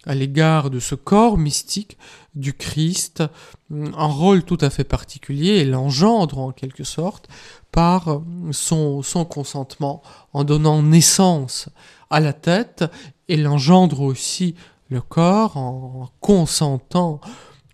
à 0.09 0.15
l'égard 0.15 0.71
de 0.71 0.81
ce 0.81 0.95
corps 0.97 1.38
mystique 1.38 1.99
du 2.35 2.55
Christ 2.55 3.23
un 3.71 4.07
rôle 4.07 4.43
tout 4.43 4.59
à 4.61 4.71
fait 4.71 4.85
particulier 4.85 5.59
et 5.59 5.65
l'engendre 5.65 6.38
en 6.38 6.50
quelque 6.50 6.83
sorte 6.83 7.29
par 7.71 8.23
son, 8.50 9.03
son 9.03 9.25
consentement 9.25 10.03
en 10.33 10.43
donnant 10.45 10.83
naissance 10.83 11.69
à 12.11 12.21
la 12.21 12.33
tête 12.33 12.85
et 13.29 13.37
l'engendre 13.37 14.00
aussi 14.00 14.55
le 14.88 15.03
corps 15.03 15.59
en 15.59 16.09
consentant 16.21 17.21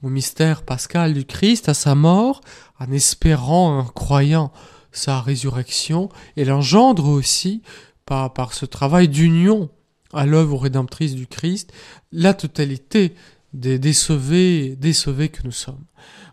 au 0.03 0.09
mystère 0.09 0.63
pascal 0.63 1.15
du 1.15 1.25
Christ, 1.25 1.69
à 1.69 1.75
sa 1.75 1.95
mort, 1.95 2.43
en 2.79 2.91
espérant, 2.93 3.79
en 3.79 3.85
croyant 3.85 4.53
sa 4.93 5.21
résurrection, 5.21 6.11
et 6.37 6.45
l'engendre 6.45 7.09
aussi 7.09 7.63
par, 8.05 8.35
par 8.35 8.53
ce 8.53 8.67
travail 8.67 9.09
d'union 9.09 9.71
à 10.15 10.27
l'œuvre 10.27 10.59
rédemptrice 10.59 11.15
du 11.15 11.27
Christ, 11.27 11.73
la 12.13 12.35
totalité 12.35 13.15
des, 13.53 13.79
des, 13.79 13.93
que 13.93 15.43
nous 15.45 15.53
sommes. 15.53 15.85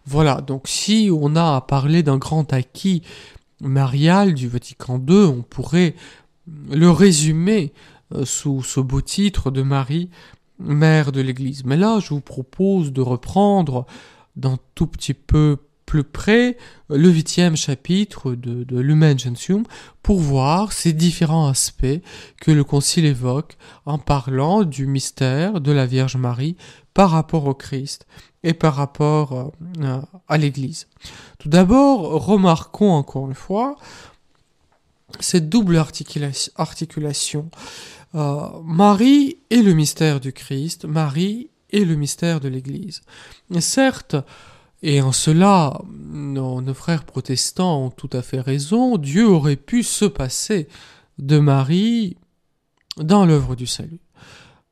Voilà, 0.05 0.41
donc 0.41 0.67
si 0.67 1.09
on 1.13 1.35
a 1.35 1.55
à 1.55 1.61
parler 1.61 2.03
d'un 2.03 2.17
grand 2.17 2.51
acquis 2.53 3.03
marial 3.61 4.33
du 4.33 4.47
Vatican 4.47 4.99
II, 5.07 5.25
on 5.25 5.43
pourrait 5.43 5.95
le 6.69 6.89
résumer 6.89 7.73
euh, 8.15 8.25
sous 8.25 8.63
ce 8.63 8.79
beau 8.79 9.01
titre 9.01 9.51
de 9.51 9.61
Marie, 9.61 10.09
mère 10.59 11.11
de 11.11 11.21
l'Église. 11.21 11.63
Mais 11.65 11.77
là, 11.77 11.99
je 11.99 12.09
vous 12.09 12.21
propose 12.21 12.91
de 12.91 13.01
reprendre 13.01 13.85
d'un 14.35 14.57
tout 14.75 14.87
petit 14.87 15.13
peu 15.13 15.57
près 15.99 16.57
le 16.89 17.09
huitième 17.09 17.55
chapitre 17.55 18.33
de, 18.33 18.63
de 18.63 18.79
Lumen 18.79 19.17
Gentium 19.19 19.63
pour 20.01 20.19
voir 20.19 20.71
ces 20.71 20.93
différents 20.93 21.47
aspects 21.47 22.01
que 22.39 22.51
le 22.51 22.63
Concile 22.63 23.05
évoque 23.05 23.57
en 23.85 23.97
parlant 23.97 24.63
du 24.63 24.87
mystère 24.87 25.61
de 25.61 25.71
la 25.71 25.85
Vierge 25.85 26.15
Marie 26.15 26.55
par 26.93 27.11
rapport 27.11 27.45
au 27.45 27.53
Christ 27.53 28.05
et 28.43 28.53
par 28.53 28.75
rapport 28.75 29.53
euh, 29.81 30.01
à 30.27 30.37
l'Église. 30.37 30.87
Tout 31.39 31.49
d'abord, 31.49 32.25
remarquons 32.25 32.91
encore 32.91 33.27
une 33.27 33.35
fois 33.35 33.75
cette 35.19 35.49
double 35.49 35.77
articulation. 35.77 37.49
Euh, 38.15 38.47
Marie 38.63 39.37
est 39.49 39.61
le 39.61 39.73
mystère 39.73 40.19
du 40.19 40.33
Christ, 40.33 40.85
Marie 40.85 41.49
est 41.71 41.85
le 41.85 41.95
mystère 41.95 42.39
de 42.39 42.47
l'Église. 42.47 43.01
Certes, 43.59 44.15
et 44.83 45.01
en 45.01 45.11
cela, 45.11 45.79
nos, 45.87 46.73
frères 46.73 47.03
protestants 47.03 47.85
ont 47.85 47.89
tout 47.91 48.09
à 48.13 48.21
fait 48.21 48.41
raison, 48.41 48.97
Dieu 48.97 49.27
aurait 49.27 49.55
pu 49.55 49.83
se 49.83 50.05
passer 50.05 50.67
de 51.19 51.37
Marie 51.37 52.17
dans 52.97 53.25
l'œuvre 53.25 53.55
du 53.55 53.67
salut. 53.67 53.99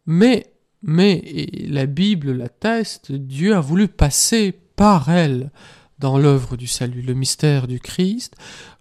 Mais, 0.06 0.52
mais, 0.82 1.14
et 1.14 1.68
la 1.68 1.86
Bible 1.86 2.32
l'atteste, 2.32 3.12
Dieu 3.12 3.56
a 3.56 3.60
voulu 3.60 3.88
passer 3.88 4.52
par 4.76 5.10
elle 5.10 5.52
dans 6.00 6.18
l'œuvre 6.18 6.58
du 6.58 6.68
salut. 6.68 7.04
Le 7.04 7.14
mystère 7.14 7.68
du 7.68 7.80
Christ, 7.80 8.36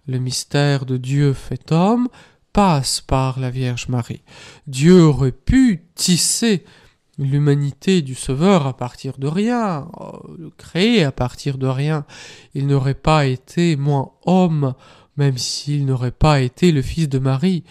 le 0.07 0.17
mystère 0.17 0.85
de 0.85 0.97
Dieu 0.97 1.33
fait 1.33 1.71
homme, 1.71 2.07
passe 2.53 3.01
par 3.01 3.39
la 3.39 3.51
Vierge 3.51 3.87
Marie. 3.89 4.23
Dieu 4.65 5.03
aurait 5.03 5.31
pu 5.31 5.85
tisser 5.93 6.65
l'humanité 7.19 8.01
du 8.01 8.15
Sauveur 8.15 8.65
à 8.65 8.75
partir 8.75 9.17
de 9.17 9.27
rien, 9.27 9.89
euh, 9.99 10.49
créer 10.57 11.03
à 11.03 11.11
partir 11.11 11.57
de 11.57 11.67
rien. 11.67 12.05
Il 12.55 12.65
n'aurait 12.65 12.93
pas 12.93 13.25
été 13.25 13.75
moins 13.75 14.11
homme, 14.25 14.73
même 15.17 15.37
s'il 15.37 15.85
n'aurait 15.85 16.11
pas 16.11 16.39
été 16.39 16.71
le 16.71 16.81
fils 16.81 17.09
de 17.09 17.19
Marie. 17.19 17.63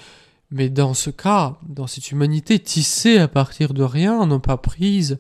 Mais 0.51 0.69
dans 0.69 0.95
ce 0.95 1.11
cas, 1.11 1.59
dans 1.67 1.87
cette 1.87 2.11
humanité 2.11 2.59
tissée 2.59 3.19
à 3.19 3.29
partir 3.29 3.75
de 3.75 3.83
rien, 3.83 4.27
non 4.27 4.39
pas 4.39 4.59
prise, 4.59 5.19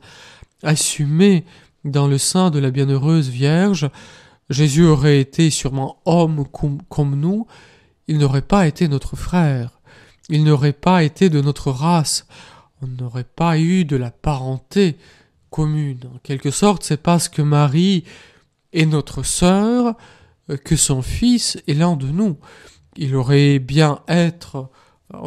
assumée 0.62 1.44
dans 1.84 2.06
le 2.06 2.18
sein 2.18 2.50
de 2.50 2.58
la 2.58 2.70
bienheureuse 2.70 3.28
Vierge, 3.28 3.90
Jésus 4.50 4.84
aurait 4.84 5.20
été 5.20 5.50
sûrement 5.50 6.00
homme 6.04 6.44
comme 6.88 7.14
nous, 7.16 7.46
il 8.08 8.18
n'aurait 8.18 8.42
pas 8.42 8.66
été 8.66 8.88
notre 8.88 9.16
frère, 9.16 9.80
il 10.30 10.44
n'aurait 10.44 10.72
pas 10.72 11.02
été 11.04 11.28
de 11.28 11.40
notre 11.40 11.70
race, 11.70 12.26
on 12.82 12.86
n'aurait 12.86 13.24
pas 13.24 13.58
eu 13.58 13.84
de 13.84 13.96
la 13.96 14.10
parenté 14.10 14.96
commune. 15.50 16.00
En 16.14 16.18
quelque 16.18 16.50
sorte, 16.50 16.82
c'est 16.82 17.02
parce 17.02 17.28
que 17.28 17.42
Marie 17.42 18.04
est 18.72 18.86
notre 18.86 19.22
sœur 19.22 19.96
euh, 20.50 20.56
que 20.56 20.76
son 20.76 21.02
fils 21.02 21.58
est 21.66 21.74
l'un 21.74 21.96
de 21.96 22.06
nous. 22.06 22.36
Il 22.96 23.16
aurait 23.16 23.58
bien 23.58 24.00
être, 24.08 24.70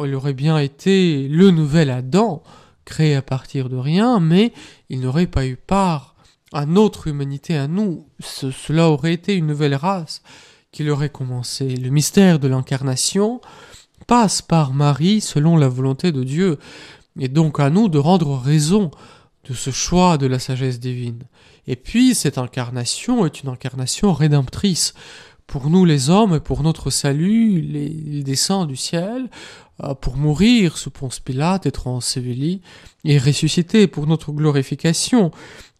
il 0.04 0.14
aurait 0.14 0.34
bien 0.34 0.58
été 0.58 1.28
le 1.28 1.50
nouvel 1.50 1.90
Adam, 1.90 2.42
créé 2.84 3.14
à 3.14 3.22
partir 3.22 3.68
de 3.68 3.76
rien, 3.76 4.20
mais 4.20 4.52
il 4.88 5.00
n'aurait 5.00 5.26
pas 5.26 5.46
eu 5.46 5.56
part 5.56 6.14
à 6.52 6.66
notre 6.66 7.06
humanité, 7.08 7.56
à 7.56 7.66
nous. 7.66 8.06
Ce, 8.20 8.50
cela 8.50 8.90
aurait 8.90 9.14
été 9.14 9.34
une 9.34 9.46
nouvelle 9.46 9.74
race 9.74 10.22
qu'il 10.70 10.90
aurait 10.90 11.10
commencé. 11.10 11.68
Le 11.68 11.90
mystère 11.90 12.38
de 12.38 12.48
l'incarnation 12.48 13.40
passe 14.06 14.42
par 14.42 14.74
Marie 14.74 15.20
selon 15.20 15.56
la 15.56 15.68
volonté 15.68 16.12
de 16.12 16.24
Dieu. 16.24 16.58
Et 17.18 17.28
donc 17.28 17.60
à 17.60 17.70
nous 17.70 17.88
de 17.88 17.98
rendre 17.98 18.36
raison 18.36 18.90
de 19.48 19.54
ce 19.54 19.70
choix 19.70 20.18
de 20.18 20.26
la 20.26 20.38
sagesse 20.38 20.80
divine. 20.80 21.24
Et 21.66 21.76
puis 21.76 22.14
cette 22.14 22.38
incarnation 22.38 23.26
est 23.26 23.42
une 23.42 23.48
incarnation 23.48 24.12
rédemptrice. 24.12 24.94
Pour 25.46 25.68
nous 25.68 25.84
les 25.84 26.08
hommes 26.08 26.36
et 26.36 26.40
pour 26.40 26.62
notre 26.62 26.90
salut, 26.90 27.58
il 27.58 28.24
descend 28.24 28.68
du 28.68 28.76
ciel 28.76 29.28
euh, 29.82 29.94
pour 29.94 30.16
mourir 30.16 30.78
sous 30.78 30.90
Ponce 30.90 31.20
Pilate, 31.20 31.66
être 31.66 31.88
enseveli 31.88 32.62
et 33.04 33.18
ressuscité 33.18 33.86
pour 33.86 34.06
notre 34.06 34.32
glorification. 34.32 35.30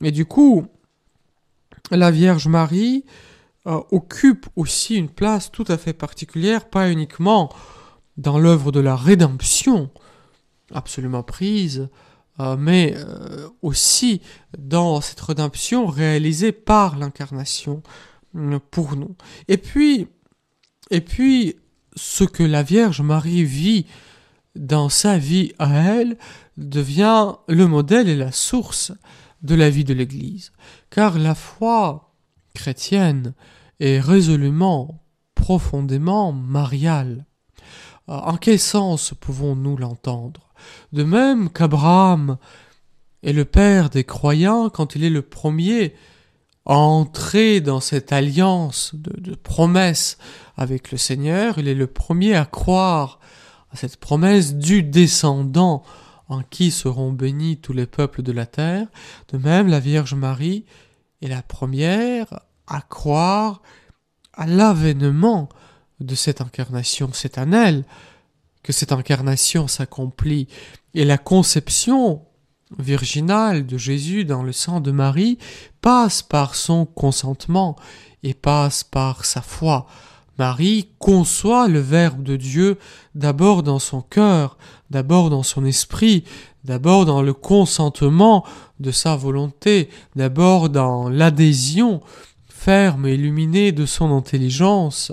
Et 0.02 0.10
du 0.10 0.26
coup, 0.26 0.66
la 1.90 2.10
Vierge 2.10 2.48
Marie 2.48 3.04
euh, 3.66 3.80
occupe 3.90 4.46
aussi 4.56 4.96
une 4.96 5.08
place 5.08 5.50
tout 5.50 5.64
à 5.68 5.78
fait 5.78 5.92
particulière, 5.92 6.68
pas 6.68 6.90
uniquement 6.90 7.50
dans 8.16 8.38
l'œuvre 8.38 8.72
de 8.72 8.80
la 8.80 8.96
rédemption, 8.96 9.90
absolument 10.74 11.22
prise, 11.22 11.88
euh, 12.40 12.56
mais 12.56 12.94
euh, 12.96 13.48
aussi 13.62 14.22
dans 14.58 15.00
cette 15.00 15.20
rédemption 15.20 15.86
réalisée 15.86 16.52
par 16.52 16.96
l'incarnation 16.96 17.82
pour 18.70 18.96
nous. 18.96 19.14
Et 19.48 19.58
puis, 19.58 20.08
et 20.90 21.02
puis, 21.02 21.56
ce 21.94 22.24
que 22.24 22.42
la 22.42 22.62
Vierge 22.62 23.02
Marie 23.02 23.44
vit 23.44 23.86
dans 24.56 24.88
sa 24.88 25.18
vie 25.18 25.52
à 25.58 25.74
elle 25.94 26.16
devient 26.56 27.34
le 27.48 27.66
modèle 27.66 28.08
et 28.08 28.16
la 28.16 28.32
source 28.32 28.92
de 29.42 29.54
la 29.54 29.70
vie 29.70 29.84
de 29.84 29.94
l'Église. 29.94 30.52
Car 30.90 31.18
la 31.18 31.34
foi 31.34 32.14
chrétienne 32.54 33.34
est 33.80 34.00
résolument, 34.00 35.02
profondément 35.34 36.32
mariale. 36.32 37.26
Euh, 38.08 38.12
en 38.12 38.36
quel 38.36 38.58
sens 38.58 39.14
pouvons-nous 39.18 39.76
l'entendre? 39.76 40.51
De 40.92 41.04
même 41.04 41.50
qu'Abraham 41.50 42.37
est 43.23 43.33
le 43.33 43.45
père 43.45 43.90
des 43.90 44.04
croyants 44.04 44.71
quand 44.71 44.95
il 44.95 45.04
est 45.04 45.11
le 45.11 45.23
premier 45.23 45.95
à 46.66 46.76
entrer 46.76 47.61
dans 47.61 47.81
cette 47.81 48.12
alliance 48.12 48.95
de, 48.95 49.19
de 49.21 49.35
promesse 49.35 50.19
avec 50.57 50.92
le 50.92 50.99
Seigneur, 50.99 51.59
il 51.59 51.66
est 51.66 51.75
le 51.75 51.87
premier 51.87 52.37
à 52.37 52.45
croire 52.45 53.19
à 53.73 53.76
cette 53.76 53.97
promesse 53.97 54.54
du 54.54 54.83
descendant 54.83 55.83
en 56.28 56.42
qui 56.42 56.71
seront 56.71 57.12
bénis 57.12 57.59
tous 57.59 57.73
les 57.73 57.87
peuples 57.87 58.23
de 58.23 58.33
la 58.33 58.47
terre. 58.47 58.87
De 59.33 59.38
même, 59.38 59.69
la 59.69 59.81
Vierge 59.81 60.14
Marie 60.14 60.64
est 61.21 61.28
la 61.28 61.42
première 61.42 62.40
à 62.66 62.81
croire 62.81 63.62
à 64.35 64.47
l'avènement 64.47 65.49
de 66.00 66.14
cette 66.14 66.40
incarnation. 66.40 67.11
C'est 67.12 67.38
que 68.62 68.73
cette 68.73 68.92
incarnation 68.92 69.69
s'accomplit. 69.69 70.49
Et 70.95 71.04
la 71.04 71.19
conception 71.19 72.23
virginale 72.78 73.66
de 73.66 73.76
Jésus 73.76 74.25
dans 74.25 74.42
le 74.42 74.52
sang 74.52 74.81
de 74.81 74.90
Marie 74.90 75.38
passe 75.81 76.23
par 76.23 76.54
son 76.54 76.87
consentement 76.87 77.76
et 78.23 78.35
passe 78.35 78.85
par 78.85 79.25
sa 79.25 79.42
foi. 79.42 79.87
Marie 80.38 80.88
conçoit 80.99 81.69
le 81.69 81.81
Verbe 81.81 82.23
de 82.23 82.37
Dieu 82.37 82.78
d'abord 83.14 83.62
dans 83.62 83.78
son 83.78 84.00
cœur, 84.00 84.57
d'abord 84.90 85.28
dans 85.28 85.42
son 85.42 85.64
esprit, 85.64 86.25
d'abord 86.64 87.04
dans 87.04 87.23
le 87.23 87.35
consentement 87.35 88.45
de 88.81 88.90
sa 88.90 89.16
volonté, 89.16 89.90
d'abord 90.16 90.71
dans 90.71 91.09
l'adhésion 91.09 92.00
ferme 92.49 93.07
et 93.07 93.14
illuminée 93.14 93.73
de 93.73 93.87
son 93.87 94.16
intelligence 94.16 95.12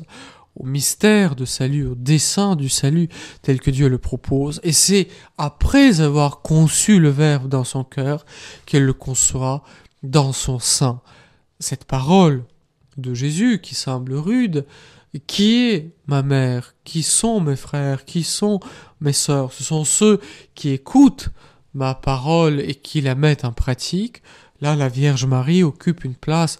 au 0.55 0.65
mystère 0.65 1.35
de 1.35 1.45
salut, 1.45 1.87
au 1.87 1.95
dessein 1.95 2.55
du 2.55 2.69
salut 2.69 3.09
tel 3.41 3.59
que 3.59 3.71
Dieu 3.71 3.87
le 3.87 3.97
propose. 3.97 4.59
Et 4.63 4.73
c'est 4.73 5.07
après 5.37 6.01
avoir 6.01 6.41
conçu 6.41 6.99
le 6.99 7.09
Verbe 7.09 7.47
dans 7.47 7.63
son 7.63 7.83
cœur 7.83 8.25
qu'elle 8.65 8.85
le 8.85 8.93
conçoit 8.93 9.63
dans 10.03 10.33
son 10.33 10.59
sein. 10.59 11.01
Cette 11.59 11.85
parole 11.85 12.43
de 12.97 13.13
Jésus 13.13 13.59
qui 13.61 13.75
semble 13.75 14.13
rude, 14.13 14.65
qui 15.27 15.69
est 15.69 15.91
ma 16.07 16.21
mère, 16.21 16.75
qui 16.83 17.03
sont 17.03 17.39
mes 17.39 17.55
frères, 17.55 18.05
qui 18.05 18.23
sont 18.23 18.59
mes 19.01 19.13
sœurs, 19.13 19.53
ce 19.53 19.63
sont 19.63 19.83
ceux 19.83 20.19
qui 20.55 20.69
écoutent 20.69 21.29
ma 21.73 21.95
parole 21.95 22.59
et 22.59 22.75
qui 22.75 23.01
la 23.01 23.15
mettent 23.15 23.45
en 23.45 23.51
pratique. 23.51 24.21
Là, 24.61 24.75
la 24.75 24.89
Vierge 24.89 25.25
Marie 25.25 25.63
occupe 25.63 26.03
une 26.03 26.15
place 26.15 26.59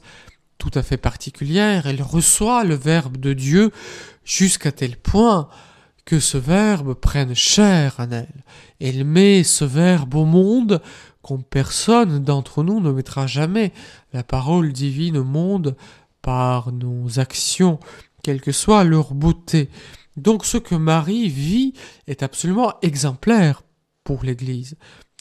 tout 0.60 0.72
à 0.76 0.84
fait 0.84 0.98
particulière, 0.98 1.88
elle 1.88 2.04
reçoit 2.04 2.64
le 2.64 2.76
Verbe 2.76 3.18
de 3.18 3.34
Dieu 3.34 3.72
jusqu'à 4.24 4.72
tel 4.72 4.98
point 4.98 5.50
que 6.06 6.20
ce 6.20 6.38
Verbe 6.38 6.94
prenne 6.94 7.34
chair 7.34 7.96
en 7.98 8.12
elle. 8.12 8.44
Elle 8.80 9.06
met 9.06 9.44
ce 9.44 9.66
Verbe 9.66 10.16
au 10.16 10.26
monde 10.26 10.82
comme 11.22 11.44
personne 11.44 12.20
d'entre 12.20 12.64
nous 12.64 12.80
ne 12.82 12.92
mettra 12.92 13.26
jamais 13.26 13.72
la 14.14 14.24
parole 14.24 14.74
divine 14.74 15.18
au 15.18 15.24
monde 15.24 15.76
par 16.22 16.72
nos 16.72 17.20
actions, 17.20 17.80
quelle 18.22 18.42
que 18.42 18.52
soit 18.52 18.84
leur 18.84 19.14
beauté. 19.14 19.70
Donc 20.18 20.46
ce 20.46 20.58
que 20.58 20.76
Marie 20.76 21.30
vit 21.30 21.74
est 22.08 22.24
absolument 22.24 22.74
exemplaire 22.82 23.64
pour 24.04 24.24
l'Église. 24.24 24.76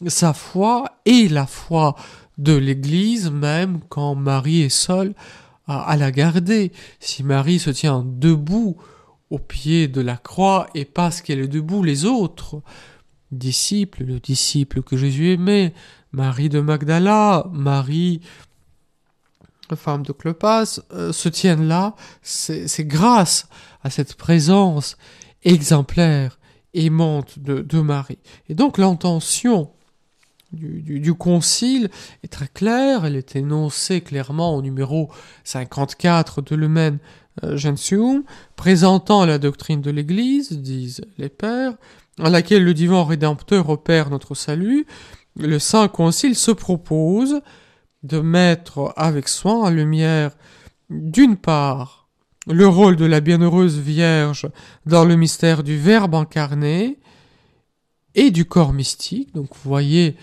Sa 0.07 0.33
foi 0.33 1.01
est 1.05 1.31
la 1.31 1.47
foi 1.47 1.95
de 2.39 2.55
l'Église, 2.55 3.31
même 3.31 3.81
quand 3.89 4.15
Marie 4.15 4.63
est 4.63 4.69
seule 4.69 5.15
à, 5.67 5.97
la 5.97 6.11
garder. 6.11 6.73
Si 7.01 7.23
Marie 7.23 7.59
se 7.59 7.71
tient 7.71 8.05
debout 8.07 8.77
au 9.31 9.39
pied 9.39 9.89
de 9.89 10.01
la 10.01 10.17
croix 10.17 10.69
et 10.75 10.85
parce 10.85 11.21
qu'elle 11.21 11.41
est 11.41 11.49
debout, 11.49 11.83
les 11.83 12.07
autres 12.07 12.63
disciples, 13.31 14.05
le 14.05 14.21
disciple 14.21 14.83
que 14.83 14.97
Jésus 14.97 15.33
aimait, 15.33 15.75
Marie 16.13 16.49
de 16.49 16.61
Magdala, 16.61 17.47
Marie, 17.53 18.23
femme 19.77 20.03
de 20.03 20.13
Clopas, 20.13 20.81
euh, 20.93 21.13
se 21.13 21.29
tiennent 21.29 21.69
là, 21.69 21.95
c'est 22.23 22.87
grâce 22.87 23.49
à 23.83 23.91
cette 23.91 24.15
présence 24.15 24.97
exemplaire, 25.45 26.39
aimante 26.73 27.39
de, 27.39 27.61
de 27.61 27.81
Marie. 27.81 28.19
Et 28.49 28.55
donc 28.55 28.79
l'intention 28.79 29.71
du, 30.53 31.15
concile 31.15 31.91
est 32.23 32.33
très 32.33 32.49
claire, 32.49 33.05
elle 33.05 33.17
est 33.17 33.37
énoncée 33.37 34.01
clairement 34.01 34.57
au 34.57 34.63
numéro 34.63 35.11
54 35.45 36.43
de 36.43 36.57
Lumen 36.57 36.99
euh, 37.45 37.57
Gentium, 37.57 38.25
présentant 38.57 39.27
la 39.27 39.39
doctrine 39.39 39.83
de 39.83 39.91
l'Église, 39.91 40.53
disent 40.53 41.03
les 41.19 41.29
pères, 41.29 41.75
en 42.19 42.31
laquelle 42.31 42.65
le 42.65 42.75
divin 42.75 43.05
rédempteur 43.05 43.69
opère 43.69 44.11
notre 44.11 44.35
salut, 44.35 44.87
le 45.37 45.59
Saint 45.59 45.89
Concile 45.89 46.35
se 46.35 46.51
propose 46.51 47.41
de 48.03 48.21
mettre 48.21 48.93
avec 48.97 49.29
soin 49.29 49.65
en 49.65 49.71
lumière, 49.71 50.33
d'une 50.91 51.37
part, 51.37 52.09
le 52.47 52.67
rôle 52.67 52.97
de 52.97 53.05
la 53.05 53.21
bienheureuse 53.21 53.79
Vierge 53.79 54.49
dans 54.87 55.05
le 55.05 55.17
mystère 55.17 55.63
du 55.63 55.77
Verbe 55.77 56.15
incarné 56.15 56.99
et 58.19 58.33
du 58.33 58.45
corps 58.45 58.73
mystique. 58.73 59.33
Donc 59.33 59.51
vous 59.55 59.71
voyez 59.71 60.17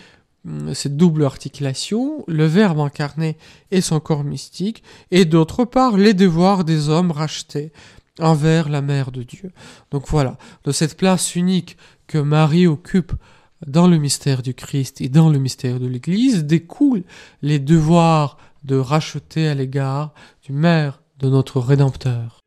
euh, 0.48 0.74
cette 0.74 0.98
double 0.98 1.24
articulation, 1.24 2.26
le 2.28 2.46
Verbe 2.46 2.82
incarné 2.82 3.38
et 3.72 3.80
son 3.80 4.02
corps 4.02 4.26
mystique, 4.26 4.84
et 5.12 5.24
d'autre 5.24 5.64
part 5.64 5.98
les 5.98 6.14
devoirs 6.14 6.66
des 6.66 6.90
hommes 6.90 7.12
rachetés 7.12 7.72
envers 8.20 8.68
la 8.68 8.82
Mère 8.82 9.12
de 9.12 9.24
Dieu. 9.24 9.52
Donc 9.92 10.10
voilà, 10.10 10.38
de 10.66 10.74
cette 10.74 10.98
place 10.98 11.36
unique 11.36 11.78
que 12.06 12.18
Marie 12.18 12.68
occupe 12.68 13.14
dans 13.66 13.88
le 13.88 13.98
mystère 13.98 14.42
du 14.42 14.54
Christ 14.54 15.00
et 15.00 15.08
dans 15.08 15.30
le 15.30 15.40
mystère 15.40 15.80
de 15.80 15.88
l'Église 15.88 16.44
découlent 16.44 17.06
les 17.42 17.60
devoirs 17.60 18.38
de 18.66 18.76
racheter 18.76 19.48
à 19.48 19.56
l'égard 19.56 20.14
du 20.44 20.52
Mère 20.52 21.02
de 21.20 21.30
notre 21.30 21.62
Rédempteur. 21.62 22.45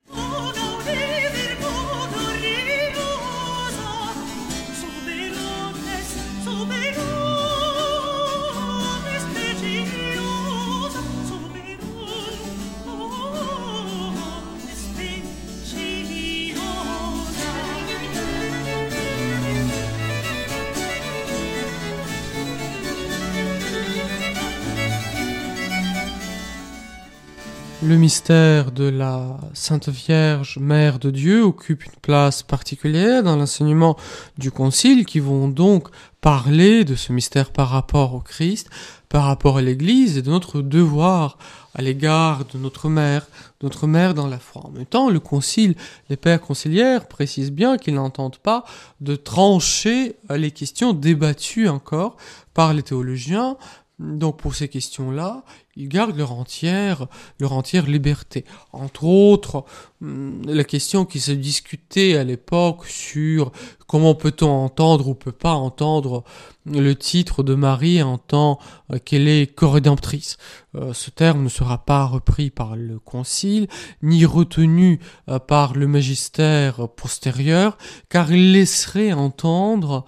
Le 27.81 27.97
mystère 27.97 28.73
de 28.73 28.89
la 28.89 29.39
Sainte 29.55 29.89
Vierge, 29.89 30.59
Mère 30.61 30.99
de 30.99 31.13
Dieu, 31.13 31.45
occupe 31.45 31.85
une 31.85 32.01
place 32.03 32.43
particulière 32.43 33.23
dans 33.23 33.37
l'enseignement 33.37 33.97
du 34.37 34.51
Concile, 34.51 35.07
qui 35.07 35.21
vont 35.21 35.47
donc 35.47 35.87
parler 36.21 36.85
de 36.85 36.97
ce 36.97 37.13
mystère 37.13 37.53
par 37.53 37.69
rapport 37.69 38.15
au 38.15 38.21
Christ, 38.21 38.69
par 39.09 39.23
rapport 39.25 39.59
à 39.59 39.63
l'Église 39.63 40.19
et 40.19 40.23
de 40.23 40.31
notre 40.31 40.61
devoir 40.61 41.39
à 41.73 41.81
l'égard 41.81 42.47
de 42.53 42.59
notre 42.59 42.89
Mère, 42.89 43.29
notre 43.63 43.87
Mère 43.87 44.13
dans 44.13 44.27
la 44.27 44.41
foi. 44.41 44.67
En 44.67 44.71
même 44.71 44.85
temps, 44.85 45.09
le 45.09 45.21
Concile, 45.21 45.77
les 46.11 46.17
pères 46.17 46.41
conciliaires 46.41 47.07
précisent 47.07 47.53
bien 47.53 47.79
qu'ils 47.79 47.95
n'entendent 47.95 48.39
pas 48.39 48.65
de 49.01 49.15
trancher 49.15 50.17
les 50.31 50.51
questions 50.51 50.95
débattues 50.95 51.69
encore 51.69 52.17
par 52.55 52.75
les 52.75 52.83
théologiens, 52.83 53.57
Donc 54.01 54.39
pour 54.39 54.55
ces 54.55 54.69
questions-là, 54.69 55.43
ils 55.79 55.89
gardent 55.89 56.17
leur 56.17 56.33
entière, 56.33 57.07
leur 57.39 57.53
entière 57.53 57.87
liberté. 57.87 58.45
Entre 58.73 59.05
autres, 59.05 59.65
hum, 60.03 60.43
la 60.45 60.65
question 60.65 61.05
qui 61.05 61.21
se 61.21 61.33
discutait 61.33 62.17
à 62.17 62.25
l'époque 62.25 62.87
sur 62.87 63.53
comment 63.87 64.15
peut-on 64.15 64.51
entendre 64.51 65.09
ou 65.09 65.15
peut 65.15 65.33
pas 65.33 65.55
entendre 65.55 66.25
le 66.67 66.95
titre 66.95 67.43
de 67.43 67.55
Marie 67.55 68.03
en 68.03 68.19
tant 68.19 68.59
euh, 68.93 68.99
qu'elle 68.99 69.29
est 69.29 69.47
corrédemptrice. 69.55 70.37
Euh, 70.75 70.93
ce 70.93 71.11
terme 71.11 71.45
ne 71.45 71.49
sera 71.49 71.79
pas 71.85 72.05
repris 72.05 72.51
par 72.51 72.77
le 72.77 72.99
concile, 72.99 73.69
ni 74.03 74.25
retenu 74.25 74.99
euh, 75.29 75.39
par 75.39 75.75
le 75.75 75.87
magistère 75.87 76.89
postérieur, 76.89 77.79
car 78.09 78.33
il 78.33 78.53
laisserait 78.53 79.13
entendre 79.13 80.05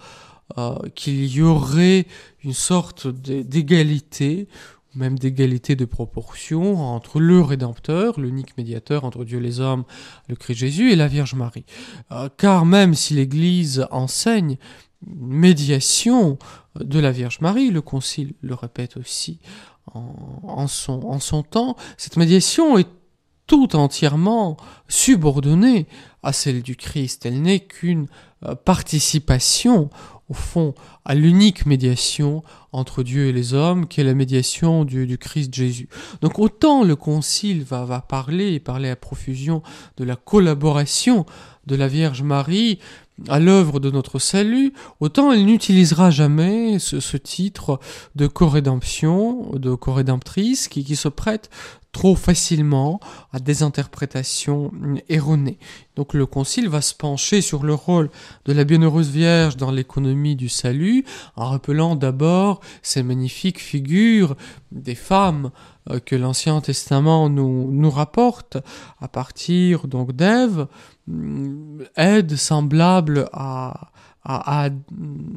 qu'il 0.95 1.33
y 1.33 1.41
aurait 1.41 2.07
une 2.43 2.51
sorte 2.51 3.07
d'égalité 3.07 4.49
même 4.95 5.17
d'égalité 5.17 5.75
de 5.75 5.85
proportion 5.85 6.81
entre 6.81 7.19
le 7.19 7.41
Rédempteur, 7.41 8.19
l'unique 8.19 8.57
médiateur 8.57 9.05
entre 9.05 9.23
Dieu 9.23 9.39
et 9.39 9.41
les 9.41 9.59
hommes, 9.59 9.83
le 10.27 10.35
Christ 10.35 10.57
Jésus, 10.57 10.91
et 10.91 10.95
la 10.95 11.07
Vierge 11.07 11.33
Marie. 11.33 11.65
Euh, 12.11 12.29
car 12.37 12.65
même 12.65 12.93
si 12.93 13.13
l'Église 13.13 13.87
enseigne 13.91 14.57
une 15.07 15.27
médiation 15.27 16.37
de 16.79 16.99
la 16.99 17.11
Vierge 17.11 17.39
Marie, 17.41 17.71
le 17.71 17.81
Concile 17.81 18.33
le 18.41 18.53
répète 18.53 18.97
aussi 18.97 19.39
en, 19.93 20.67
son, 20.67 21.43
temps, 21.43 21.75
cette 21.97 22.17
médiation 22.17 22.77
est 22.77 22.87
tout 23.47 23.75
entièrement 23.75 24.57
subordonnée 24.87 25.87
à 26.23 26.33
celle 26.33 26.61
du 26.61 26.75
Christ. 26.75 27.25
Elle 27.25 27.41
n'est 27.41 27.61
qu'une 27.61 28.07
euh, 28.45 28.55
participation 28.55 29.89
au 30.31 30.33
fond, 30.33 30.73
à 31.03 31.13
l'unique 31.13 31.65
médiation 31.65 32.41
entre 32.71 33.03
Dieu 33.03 33.27
et 33.27 33.33
les 33.33 33.53
hommes, 33.53 33.85
qui 33.85 33.99
est 33.99 34.05
la 34.05 34.13
médiation 34.13 34.85
du, 34.85 35.05
du 35.05 35.17
Christ 35.17 35.53
Jésus. 35.53 35.89
Donc 36.21 36.39
autant 36.39 36.85
le 36.85 36.95
Concile 36.95 37.65
va, 37.65 37.83
va 37.83 37.99
parler, 37.99 38.53
et 38.53 38.61
parler 38.61 38.89
à 38.89 38.95
profusion 38.95 39.61
de 39.97 40.05
la 40.05 40.15
collaboration 40.15 41.25
de 41.67 41.75
la 41.75 41.89
Vierge 41.89 42.23
Marie 42.23 42.79
à 43.27 43.39
l'œuvre 43.39 43.79
de 43.79 43.91
notre 43.91 44.19
salut, 44.19 44.73
autant 44.99 45.31
elle 45.31 45.45
n'utilisera 45.45 46.11
jamais 46.11 46.79
ce, 46.79 47.17
titre 47.17 47.79
de 48.15 48.27
co-rédemption, 48.27 49.51
de 49.53 49.75
co-rédemptrice, 49.75 50.67
qui, 50.67 50.95
se 50.95 51.07
prête 51.07 51.49
trop 51.91 52.15
facilement 52.15 52.99
à 53.33 53.39
des 53.39 53.63
interprétations 53.63 54.71
erronées. 55.09 55.59
Donc 55.95 56.13
le 56.13 56.25
Concile 56.25 56.69
va 56.69 56.81
se 56.81 56.93
pencher 56.93 57.41
sur 57.41 57.63
le 57.63 57.73
rôle 57.73 58.09
de 58.45 58.53
la 58.53 58.63
Bienheureuse 58.63 59.09
Vierge 59.09 59.57
dans 59.57 59.71
l'économie 59.71 60.35
du 60.35 60.47
salut, 60.47 61.05
en 61.35 61.49
rappelant 61.49 61.95
d'abord 61.95 62.61
ces 62.81 63.03
magnifiques 63.03 63.59
figures 63.59 64.35
des 64.71 64.95
femmes 64.95 65.51
que 65.99 66.15
l'Ancien 66.15 66.61
Testament 66.61 67.29
nous, 67.29 67.89
rapporte 67.89 68.57
à 68.99 69.07
partir 69.07 69.87
donc 69.87 70.13
d'Ève, 70.13 70.67
mm, 71.07 71.83
aide 71.97 72.35
semblable 72.35 73.27
à, 73.33 73.91
à, 74.23 74.69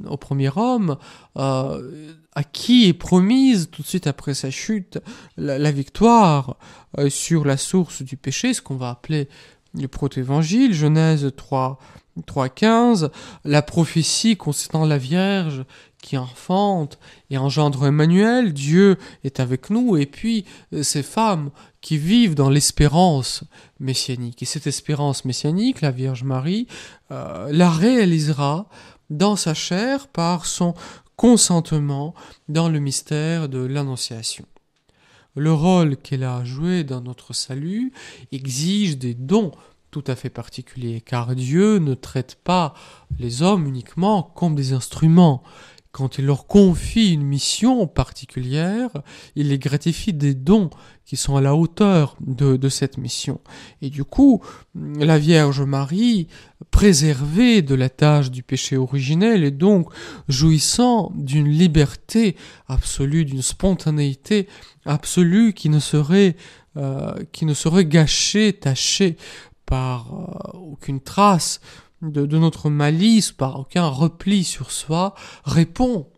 au 0.09 0.17
premier 0.17 0.51
homme, 0.57 0.97
euh, 1.37 2.13
à 2.35 2.45
qui 2.45 2.89
est 2.89 2.93
promise 2.93 3.71
tout 3.71 3.83
de 3.83 3.87
suite 3.87 4.07
après 4.07 4.35
sa 4.35 4.51
chute 4.51 4.99
la, 5.37 5.71
victoire 5.71 6.57
euh, 6.99 7.09
sur 7.09 7.45
la 7.45 7.57
source 7.57 8.03
du 8.03 8.17
péché, 8.17 8.55
ce 8.55 8.63
qu'on 8.63 8.77
va 8.77 8.91
appeler 8.91 9.29
le 9.75 9.89
proto-évangile, 9.89 10.73
Genèse 10.73 11.33
3, 11.37 11.79
3.15, 12.23 13.11
la 13.45 13.63
prophétie 13.63 14.37
concernant 14.37 14.87
la 14.87 14.99
Vierge 14.99 15.65
qui 16.05 16.19
enfante 16.19 16.99
et 17.31 17.39
engendre 17.39 17.87
Emmanuel, 17.87 18.53
Dieu 18.53 18.99
est 19.25 19.41
avec 19.41 19.71
nous, 19.71 19.97
et 19.97 20.05
puis 20.05 20.45
euh, 20.75 20.83
ces 20.83 21.03
femmes 21.03 21.51
qui 21.81 21.97
vivent 21.97 22.35
dans 22.35 22.51
l'espérance 22.51 23.45
messianique. 23.81 24.43
Et 24.43 24.47
cette 24.47 24.67
espérance 24.67 25.25
messianique, 25.25 25.81
la 25.81 25.91
Vierge 25.91 26.23
Marie, 26.23 26.67
euh, 27.11 27.49
la 27.51 27.71
réalisera 27.71 28.69
dans 29.09 29.37
sa 29.37 29.55
chair 29.55 30.09
par 30.09 30.45
son 30.45 30.75
consentement 31.17 32.15
dans 32.49 32.69
le 32.69 32.81
mystère 32.81 33.49
de 33.49 33.59
l'Annonciation. 33.59 34.45
Le 35.37 35.53
rôle 35.53 35.97
qu'elle 35.97 36.25
a 36.25 36.45
joué 36.45 36.85
dans 36.85 37.01
notre 37.01 37.33
salut 37.33 37.93
exige 38.31 38.99
des 38.99 39.15
dons 39.15 39.53
tout 39.95 40.03
à 40.09 40.17
fait 40.17 40.29
particuliers, 40.29 41.01
car 41.01 41.37
Dieu 41.37 41.79
ne 41.79 41.95
traite 41.95 42.37
pas 42.43 42.75
les 43.21 43.43
hommes 43.43 43.69
uniquement 43.69 44.25
comme 44.35 44.57
des 44.57 44.73
instruments. 44.73 45.45
Quand 45.93 46.19
il 46.19 46.27
leur 46.27 46.49
confie 46.49 47.13
une 47.13 47.23
mission 47.23 47.87
particulière, 47.87 48.91
il 49.37 49.51
les 49.51 49.59
gratifie 49.61 50.13
des 50.13 50.35
dons 50.35 50.71
qui 51.05 51.15
sont 51.15 51.37
à 51.37 51.41
la 51.41 51.55
hauteur 51.55 52.17
de, 52.21 52.69
cette 52.69 52.99
mission. 52.99 53.41
Et 53.83 53.89
du 53.89 54.03
coup, 54.03 54.43
la 54.75 55.17
Vierge 55.17 55.61
Marie, 55.61 56.27
préservée 56.73 57.63
de 57.63 57.77
la 57.77 57.89
tâche 57.89 58.33
du 58.33 58.43
péché 58.43 58.77
originel 58.77 59.45
et 59.45 59.53
donc 59.53 59.91
jouissant 60.27 61.13
d'une 61.15 61.49
liberté 61.49 62.35
absolue, 62.67 63.25
d'une 63.25 63.43
spontanéité 63.43 64.49
absolue 64.87 65.53
qui 65.53 65.69
ne 65.69 65.79
serait, 65.79 66.35
euh, 66.77 67.15
qui 67.31 67.47
ne 67.47 67.55
serait 67.55 67.85
gâchée, 67.85 68.55
tachée 68.55 69.17
par 69.67 70.15
euh, 70.15 70.59
aucune 70.59 71.01
trace 71.01 71.61
de, 72.03 72.39
notre 72.39 72.71
malice, 72.71 73.33
par 73.33 73.59
aucun 73.61 73.87
repli 73.87 74.45
sur 74.45 74.71
soi, 74.71 75.15
répond 75.45 76.09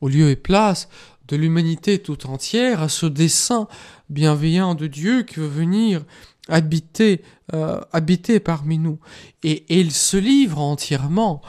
au 0.00 0.08
lieu 0.08 0.30
et 0.30 0.36
place 0.36 0.88
de 1.26 1.36
l'humanité 1.36 1.98
tout 1.98 2.26
entière 2.26 2.82
à 2.82 2.88
ce 2.88 3.06
dessein 3.06 3.66
bienveillant 4.10 4.74
de 4.74 4.86
Dieu 4.86 5.22
qui 5.22 5.40
veut 5.40 5.46
venir 5.46 6.04
habiter, 6.48 7.22
euh, 7.54 7.80
habiter 7.92 8.38
parmi 8.38 8.78
nous. 8.78 8.98
Et, 9.42 9.64
et, 9.74 9.80
il 9.80 9.92
se 9.92 10.16
livre 10.16 10.60
entièrement 10.60 11.40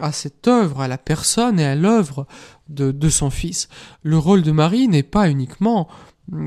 à 0.00 0.12
cette 0.12 0.48
œuvre, 0.48 0.80
à 0.80 0.88
la 0.88 0.98
personne 0.98 1.60
et 1.60 1.66
à 1.66 1.74
l'œuvre 1.74 2.26
de, 2.68 2.90
de 2.90 3.08
son 3.08 3.30
Fils. 3.30 3.68
Le 4.02 4.16
rôle 4.16 4.42
de 4.42 4.52
Marie 4.52 4.88
n'est 4.88 5.02
pas 5.02 5.28
uniquement 5.28 5.88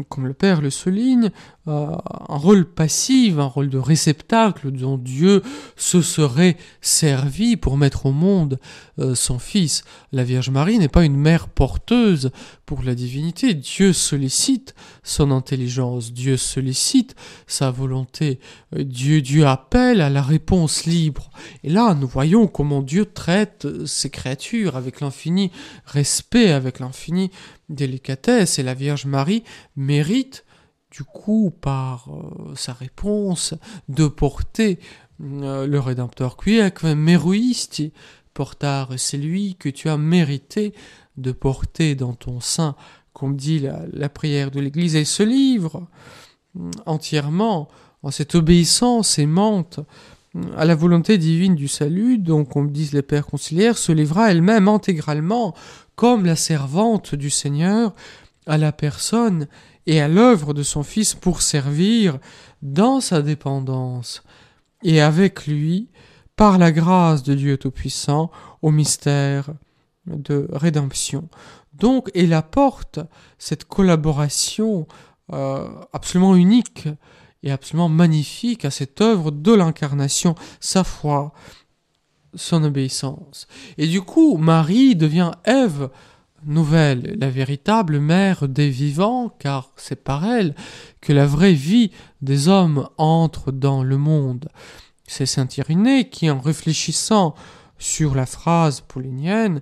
comme 0.09 0.27
le 0.27 0.33
Père 0.33 0.61
le 0.61 0.69
souligne, 0.69 1.31
euh, 1.67 1.95
un 2.29 2.37
rôle 2.37 2.65
passif, 2.65 3.37
un 3.37 3.45
rôle 3.45 3.69
de 3.69 3.77
réceptacle 3.77 4.71
dont 4.71 4.97
Dieu 4.97 5.41
se 5.75 6.01
serait 6.01 6.57
servi 6.81 7.57
pour 7.57 7.77
mettre 7.77 8.05
au 8.05 8.11
monde 8.11 8.59
euh, 8.99 9.15
son 9.15 9.39
Fils. 9.39 9.83
La 10.11 10.23
Vierge 10.23 10.49
Marie 10.49 10.79
n'est 10.79 10.87
pas 10.87 11.05
une 11.05 11.17
mère 11.17 11.49
porteuse 11.49 12.31
pour 12.65 12.83
la 12.83 12.95
divinité. 12.95 13.53
Dieu 13.53 13.93
sollicite 13.93 14.75
son 15.03 15.31
intelligence, 15.31 16.13
Dieu 16.13 16.37
sollicite 16.37 17.15
sa 17.47 17.71
volonté, 17.71 18.39
euh, 18.75 18.83
Dieu, 18.83 19.21
Dieu 19.21 19.45
appelle 19.47 20.01
à 20.01 20.09
la 20.09 20.21
réponse 20.21 20.85
libre. 20.85 21.31
Et 21.63 21.69
là, 21.69 21.95
nous 21.95 22.07
voyons 22.07 22.47
comment 22.47 22.81
Dieu 22.81 23.05
traite 23.05 23.67
ses 23.85 24.09
créatures 24.09 24.75
avec 24.75 25.01
l'infini 25.01 25.51
respect, 25.85 26.51
avec 26.51 26.79
l'infini 26.79 27.31
délicatesse, 27.71 28.59
et 28.59 28.63
la 28.63 28.73
Vierge 28.73 29.05
Marie 29.05 29.43
mérite 29.75 30.45
du 30.91 31.03
coup 31.03 31.53
par 31.61 32.07
euh, 32.09 32.53
sa 32.55 32.73
réponse 32.73 33.53
de 33.89 34.07
porter 34.07 34.79
euh, 35.21 35.65
le 35.65 35.79
Rédempteur 35.79 36.35
quiec, 36.37 36.83
meruisti, 36.83 37.93
portar, 38.33 38.89
c'est 38.97 39.17
lui 39.17 39.55
que 39.55 39.69
tu 39.69 39.89
as 39.89 39.97
mérité 39.97 40.73
de 41.17 41.31
porter 41.31 41.95
dans 41.95 42.13
ton 42.13 42.39
sein, 42.39 42.75
comme 43.13 43.35
dit 43.35 43.59
la, 43.93 44.09
prière 44.09 44.51
de 44.51 44.59
l'Église, 44.59 44.95
et 44.95 45.05
ce 45.05 45.23
livre 45.23 45.87
mm, 46.55 46.71
entièrement 46.85 47.69
en 48.03 48.11
cette 48.11 48.35
obéissance 48.35 49.19
aimante 49.19 49.79
mm, 50.33 50.41
à 50.57 50.65
la 50.65 50.75
volonté 50.75 51.17
divine 51.17 51.55
du 51.55 51.67
salut, 51.67 52.17
donc 52.17 52.49
comme 52.49 52.71
disent 52.71 52.93
les 52.93 53.01
pères 53.01 53.27
conciliaires, 53.27 53.77
se 53.77 53.91
livra 53.91 54.31
elle-même 54.31 54.67
intégralement 54.67 55.53
comme 56.01 56.25
la 56.25 56.35
servante 56.35 57.13
du 57.13 57.29
Seigneur 57.29 57.93
à 58.47 58.57
la 58.57 58.71
personne 58.71 59.47
et 59.85 60.01
à 60.01 60.07
l'œuvre 60.07 60.55
de 60.55 60.63
son 60.63 60.81
Fils 60.81 61.13
pour 61.13 61.43
servir 61.43 62.17
dans 62.63 63.01
sa 63.01 63.21
dépendance 63.21 64.23
et 64.81 64.99
avec 64.99 65.45
lui, 65.45 65.91
par 66.35 66.57
la 66.57 66.71
grâce 66.71 67.21
de 67.21 67.35
Dieu 67.35 67.55
Tout-Puissant, 67.55 68.31
au 68.63 68.71
mystère 68.71 69.51
de 70.07 70.47
rédemption. 70.51 71.29
Donc, 71.71 72.09
elle 72.15 72.33
apporte 72.33 72.99
cette 73.37 73.65
collaboration 73.65 74.87
euh, 75.33 75.69
absolument 75.93 76.35
unique 76.35 76.87
et 77.43 77.51
absolument 77.51 77.89
magnifique 77.89 78.65
à 78.65 78.71
cette 78.71 79.01
œuvre 79.01 79.29
de 79.29 79.53
l'incarnation, 79.53 80.33
sa 80.59 80.83
foi, 80.83 81.31
son 82.33 82.63
obéissance. 82.63 83.47
Et 83.77 83.87
du 83.87 84.01
coup, 84.01 84.37
Marie 84.37 84.95
devient 84.95 85.31
Ève 85.45 85.89
nouvelle, 86.45 87.15
la 87.19 87.29
véritable 87.29 87.99
mère 87.99 88.47
des 88.47 88.69
vivants, 88.69 89.29
car 89.39 89.71
c'est 89.75 90.03
par 90.03 90.25
elle 90.25 90.55
que 90.99 91.13
la 91.13 91.25
vraie 91.25 91.53
vie 91.53 91.91
des 92.21 92.47
hommes 92.47 92.87
entre 92.97 93.51
dans 93.51 93.83
le 93.83 93.97
monde. 93.97 94.49
C'est 95.07 95.25
Saint 95.25 95.47
Irénée 95.57 96.09
qui, 96.09 96.29
en 96.29 96.39
réfléchissant 96.39 97.35
sur 97.77 98.15
la 98.15 98.25
phrase 98.25 98.81
paulinienne 98.81 99.61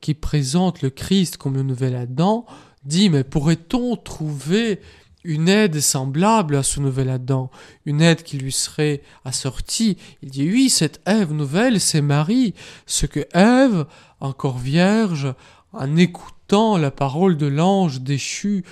qui 0.00 0.14
présente 0.14 0.82
le 0.82 0.90
Christ 0.90 1.36
comme 1.36 1.54
le 1.54 1.62
nouvel 1.62 1.94
Adam, 1.94 2.44
dit 2.84 3.08
mais 3.10 3.24
pourrait-on 3.24 3.96
trouver 3.96 4.80
une 5.24 5.48
aide 5.48 5.80
semblable 5.80 6.56
à 6.56 6.62
ce 6.62 6.80
nouvel 6.80 7.10
Adam, 7.10 7.50
une 7.84 8.00
aide 8.00 8.22
qui 8.22 8.38
lui 8.38 8.52
serait 8.52 9.02
assortie. 9.24 9.98
Il 10.22 10.30
dit 10.30 10.48
oui, 10.50 10.70
cette 10.70 11.00
Ève 11.06 11.32
nouvelle, 11.32 11.80
c'est 11.80 12.00
Marie, 12.00 12.54
ce 12.86 13.06
que 13.06 13.26
Ève, 13.32 13.86
encore 14.20 14.58
vierge, 14.58 15.34
en 15.72 15.96
écoutant 15.96 16.76
la 16.76 16.90
parole 16.90 17.36
de 17.36 17.46
l'ange 17.46 18.00
déchu, 18.00 18.64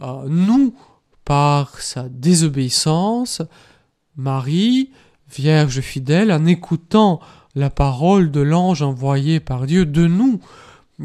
euh, 0.00 0.24
nous, 0.28 0.74
par 1.24 1.80
sa 1.80 2.08
désobéissance, 2.08 3.42
Marie, 4.16 4.90
vierge 5.34 5.80
fidèle, 5.80 6.32
en 6.32 6.44
écoutant 6.46 7.20
la 7.54 7.70
parole 7.70 8.30
de 8.30 8.40
l'ange 8.40 8.82
envoyé 8.82 9.40
par 9.40 9.66
Dieu 9.66 9.86
de 9.86 10.06
nous, 10.06 10.40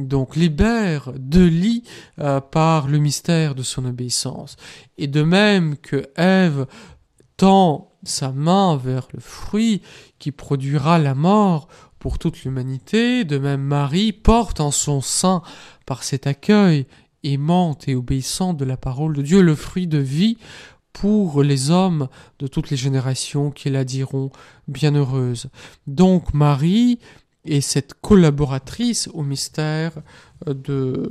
donc 0.06 0.36
libère 0.36 1.12
de 1.18 1.44
lit 1.44 1.84
euh, 2.20 2.40
par 2.40 2.88
le 2.88 2.98
mystère 3.00 3.56
de 3.56 3.64
son 3.64 3.86
obéissance. 3.86 4.56
Et 4.98 5.08
de 5.08 5.24
même 5.24 5.78
que 5.78 6.08
Ève 6.16 6.68
tend 7.38 7.92
sa 8.04 8.32
main 8.32 8.78
vers 8.78 9.08
le 9.14 9.20
fruit 9.20 9.82
qui 10.20 10.32
produira 10.32 11.00
la 11.00 11.16
mort 11.16 11.68
pour 12.00 12.20
toute 12.20 12.44
l'humanité, 12.44 13.26
de 13.26 13.38
même 13.38 13.62
Marie 13.62 14.14
porte 14.14 14.60
en 14.60 14.72
son 14.72 15.02
sein, 15.02 15.42
par 15.86 16.04
cet 16.04 16.28
accueil 16.28 16.86
aimant 17.24 17.78
et 17.88 17.96
obéissant 17.96 18.54
de 18.54 18.66
la 18.66 18.78
parole 18.78 19.16
de 19.16 19.22
Dieu, 19.22 19.42
le 19.42 19.56
fruit 19.56 19.88
de 19.88 19.98
vie 19.98 20.38
pour 20.94 21.44
les 21.44 21.70
hommes 21.70 22.08
de 22.40 22.48
toutes 22.48 22.70
les 22.70 22.78
générations 22.78 23.52
qui 23.52 23.70
la 23.70 23.84
diront 23.84 24.32
bienheureuse. 24.68 25.50
Donc 25.86 26.34
Marie 26.34 27.00
et 27.46 27.62
cette 27.62 27.94
collaboratrice 28.02 29.10
au 29.14 29.24
mystère 29.24 29.94
euh, 30.48 31.08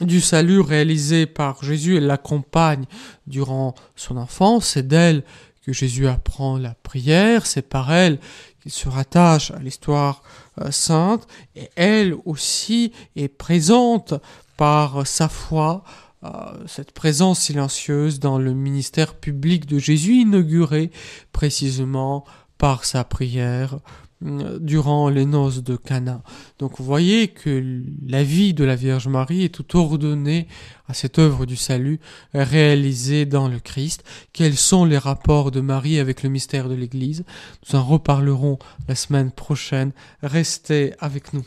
du 0.00 0.20
salut 0.20 0.60
réalisé 0.60 1.26
par 1.26 1.62
Jésus, 1.62 1.96
elle 1.96 2.06
l'accompagne 2.06 2.86
durant 3.26 3.74
son 3.96 4.16
enfance, 4.16 4.68
c'est 4.68 4.86
d'elle 4.86 5.24
que 5.64 5.72
Jésus 5.72 6.06
apprend 6.06 6.56
la 6.56 6.74
prière, 6.74 7.46
c'est 7.46 7.68
par 7.68 7.92
elle 7.92 8.18
qu'il 8.62 8.72
se 8.72 8.88
rattache 8.88 9.50
à 9.50 9.58
l'histoire 9.58 10.22
euh, 10.60 10.70
sainte, 10.70 11.26
et 11.54 11.68
elle 11.76 12.14
aussi 12.24 12.92
est 13.16 13.28
présente 13.28 14.14
par 14.56 15.06
sa 15.06 15.28
foi, 15.28 15.84
euh, 16.24 16.28
cette 16.66 16.92
présence 16.92 17.40
silencieuse 17.40 18.20
dans 18.20 18.38
le 18.38 18.52
ministère 18.52 19.14
public 19.14 19.66
de 19.66 19.78
Jésus 19.78 20.20
inauguré 20.20 20.90
précisément 21.32 22.24
par 22.58 22.84
sa 22.84 23.04
prière 23.04 23.78
durant 24.22 25.08
les 25.08 25.24
noces 25.24 25.62
de 25.62 25.76
Cana. 25.76 26.22
Donc 26.58 26.78
vous 26.78 26.84
voyez 26.84 27.28
que 27.28 27.82
la 28.06 28.22
vie 28.22 28.54
de 28.54 28.64
la 28.64 28.76
Vierge 28.76 29.08
Marie 29.08 29.44
est 29.44 29.54
tout 29.54 29.76
ordonnée 29.76 30.46
à 30.88 30.94
cette 30.94 31.18
œuvre 31.18 31.46
du 31.46 31.56
salut 31.56 32.00
réalisée 32.34 33.24
dans 33.24 33.48
le 33.48 33.58
Christ. 33.58 34.04
Quels 34.32 34.56
sont 34.56 34.84
les 34.84 34.98
rapports 34.98 35.50
de 35.50 35.60
Marie 35.60 35.98
avec 35.98 36.22
le 36.22 36.28
mystère 36.28 36.68
de 36.68 36.74
l'Église? 36.74 37.24
Nous 37.66 37.78
en 37.78 37.84
reparlerons 37.84 38.58
la 38.88 38.94
semaine 38.94 39.30
prochaine. 39.30 39.92
Restez 40.22 40.92
avec 41.00 41.32
nous. 41.32 41.42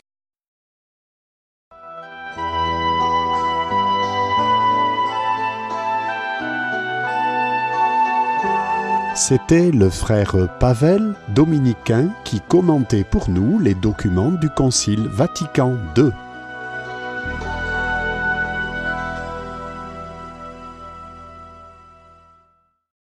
C'était 9.16 9.70
le 9.70 9.90
frère 9.90 10.34
Pavel, 10.58 11.14
dominicain, 11.28 12.08
qui 12.24 12.40
commentait 12.40 13.04
pour 13.04 13.30
nous 13.30 13.60
les 13.60 13.74
documents 13.76 14.32
du 14.32 14.50
Concile 14.50 15.06
Vatican 15.06 15.76
II. 15.96 16.10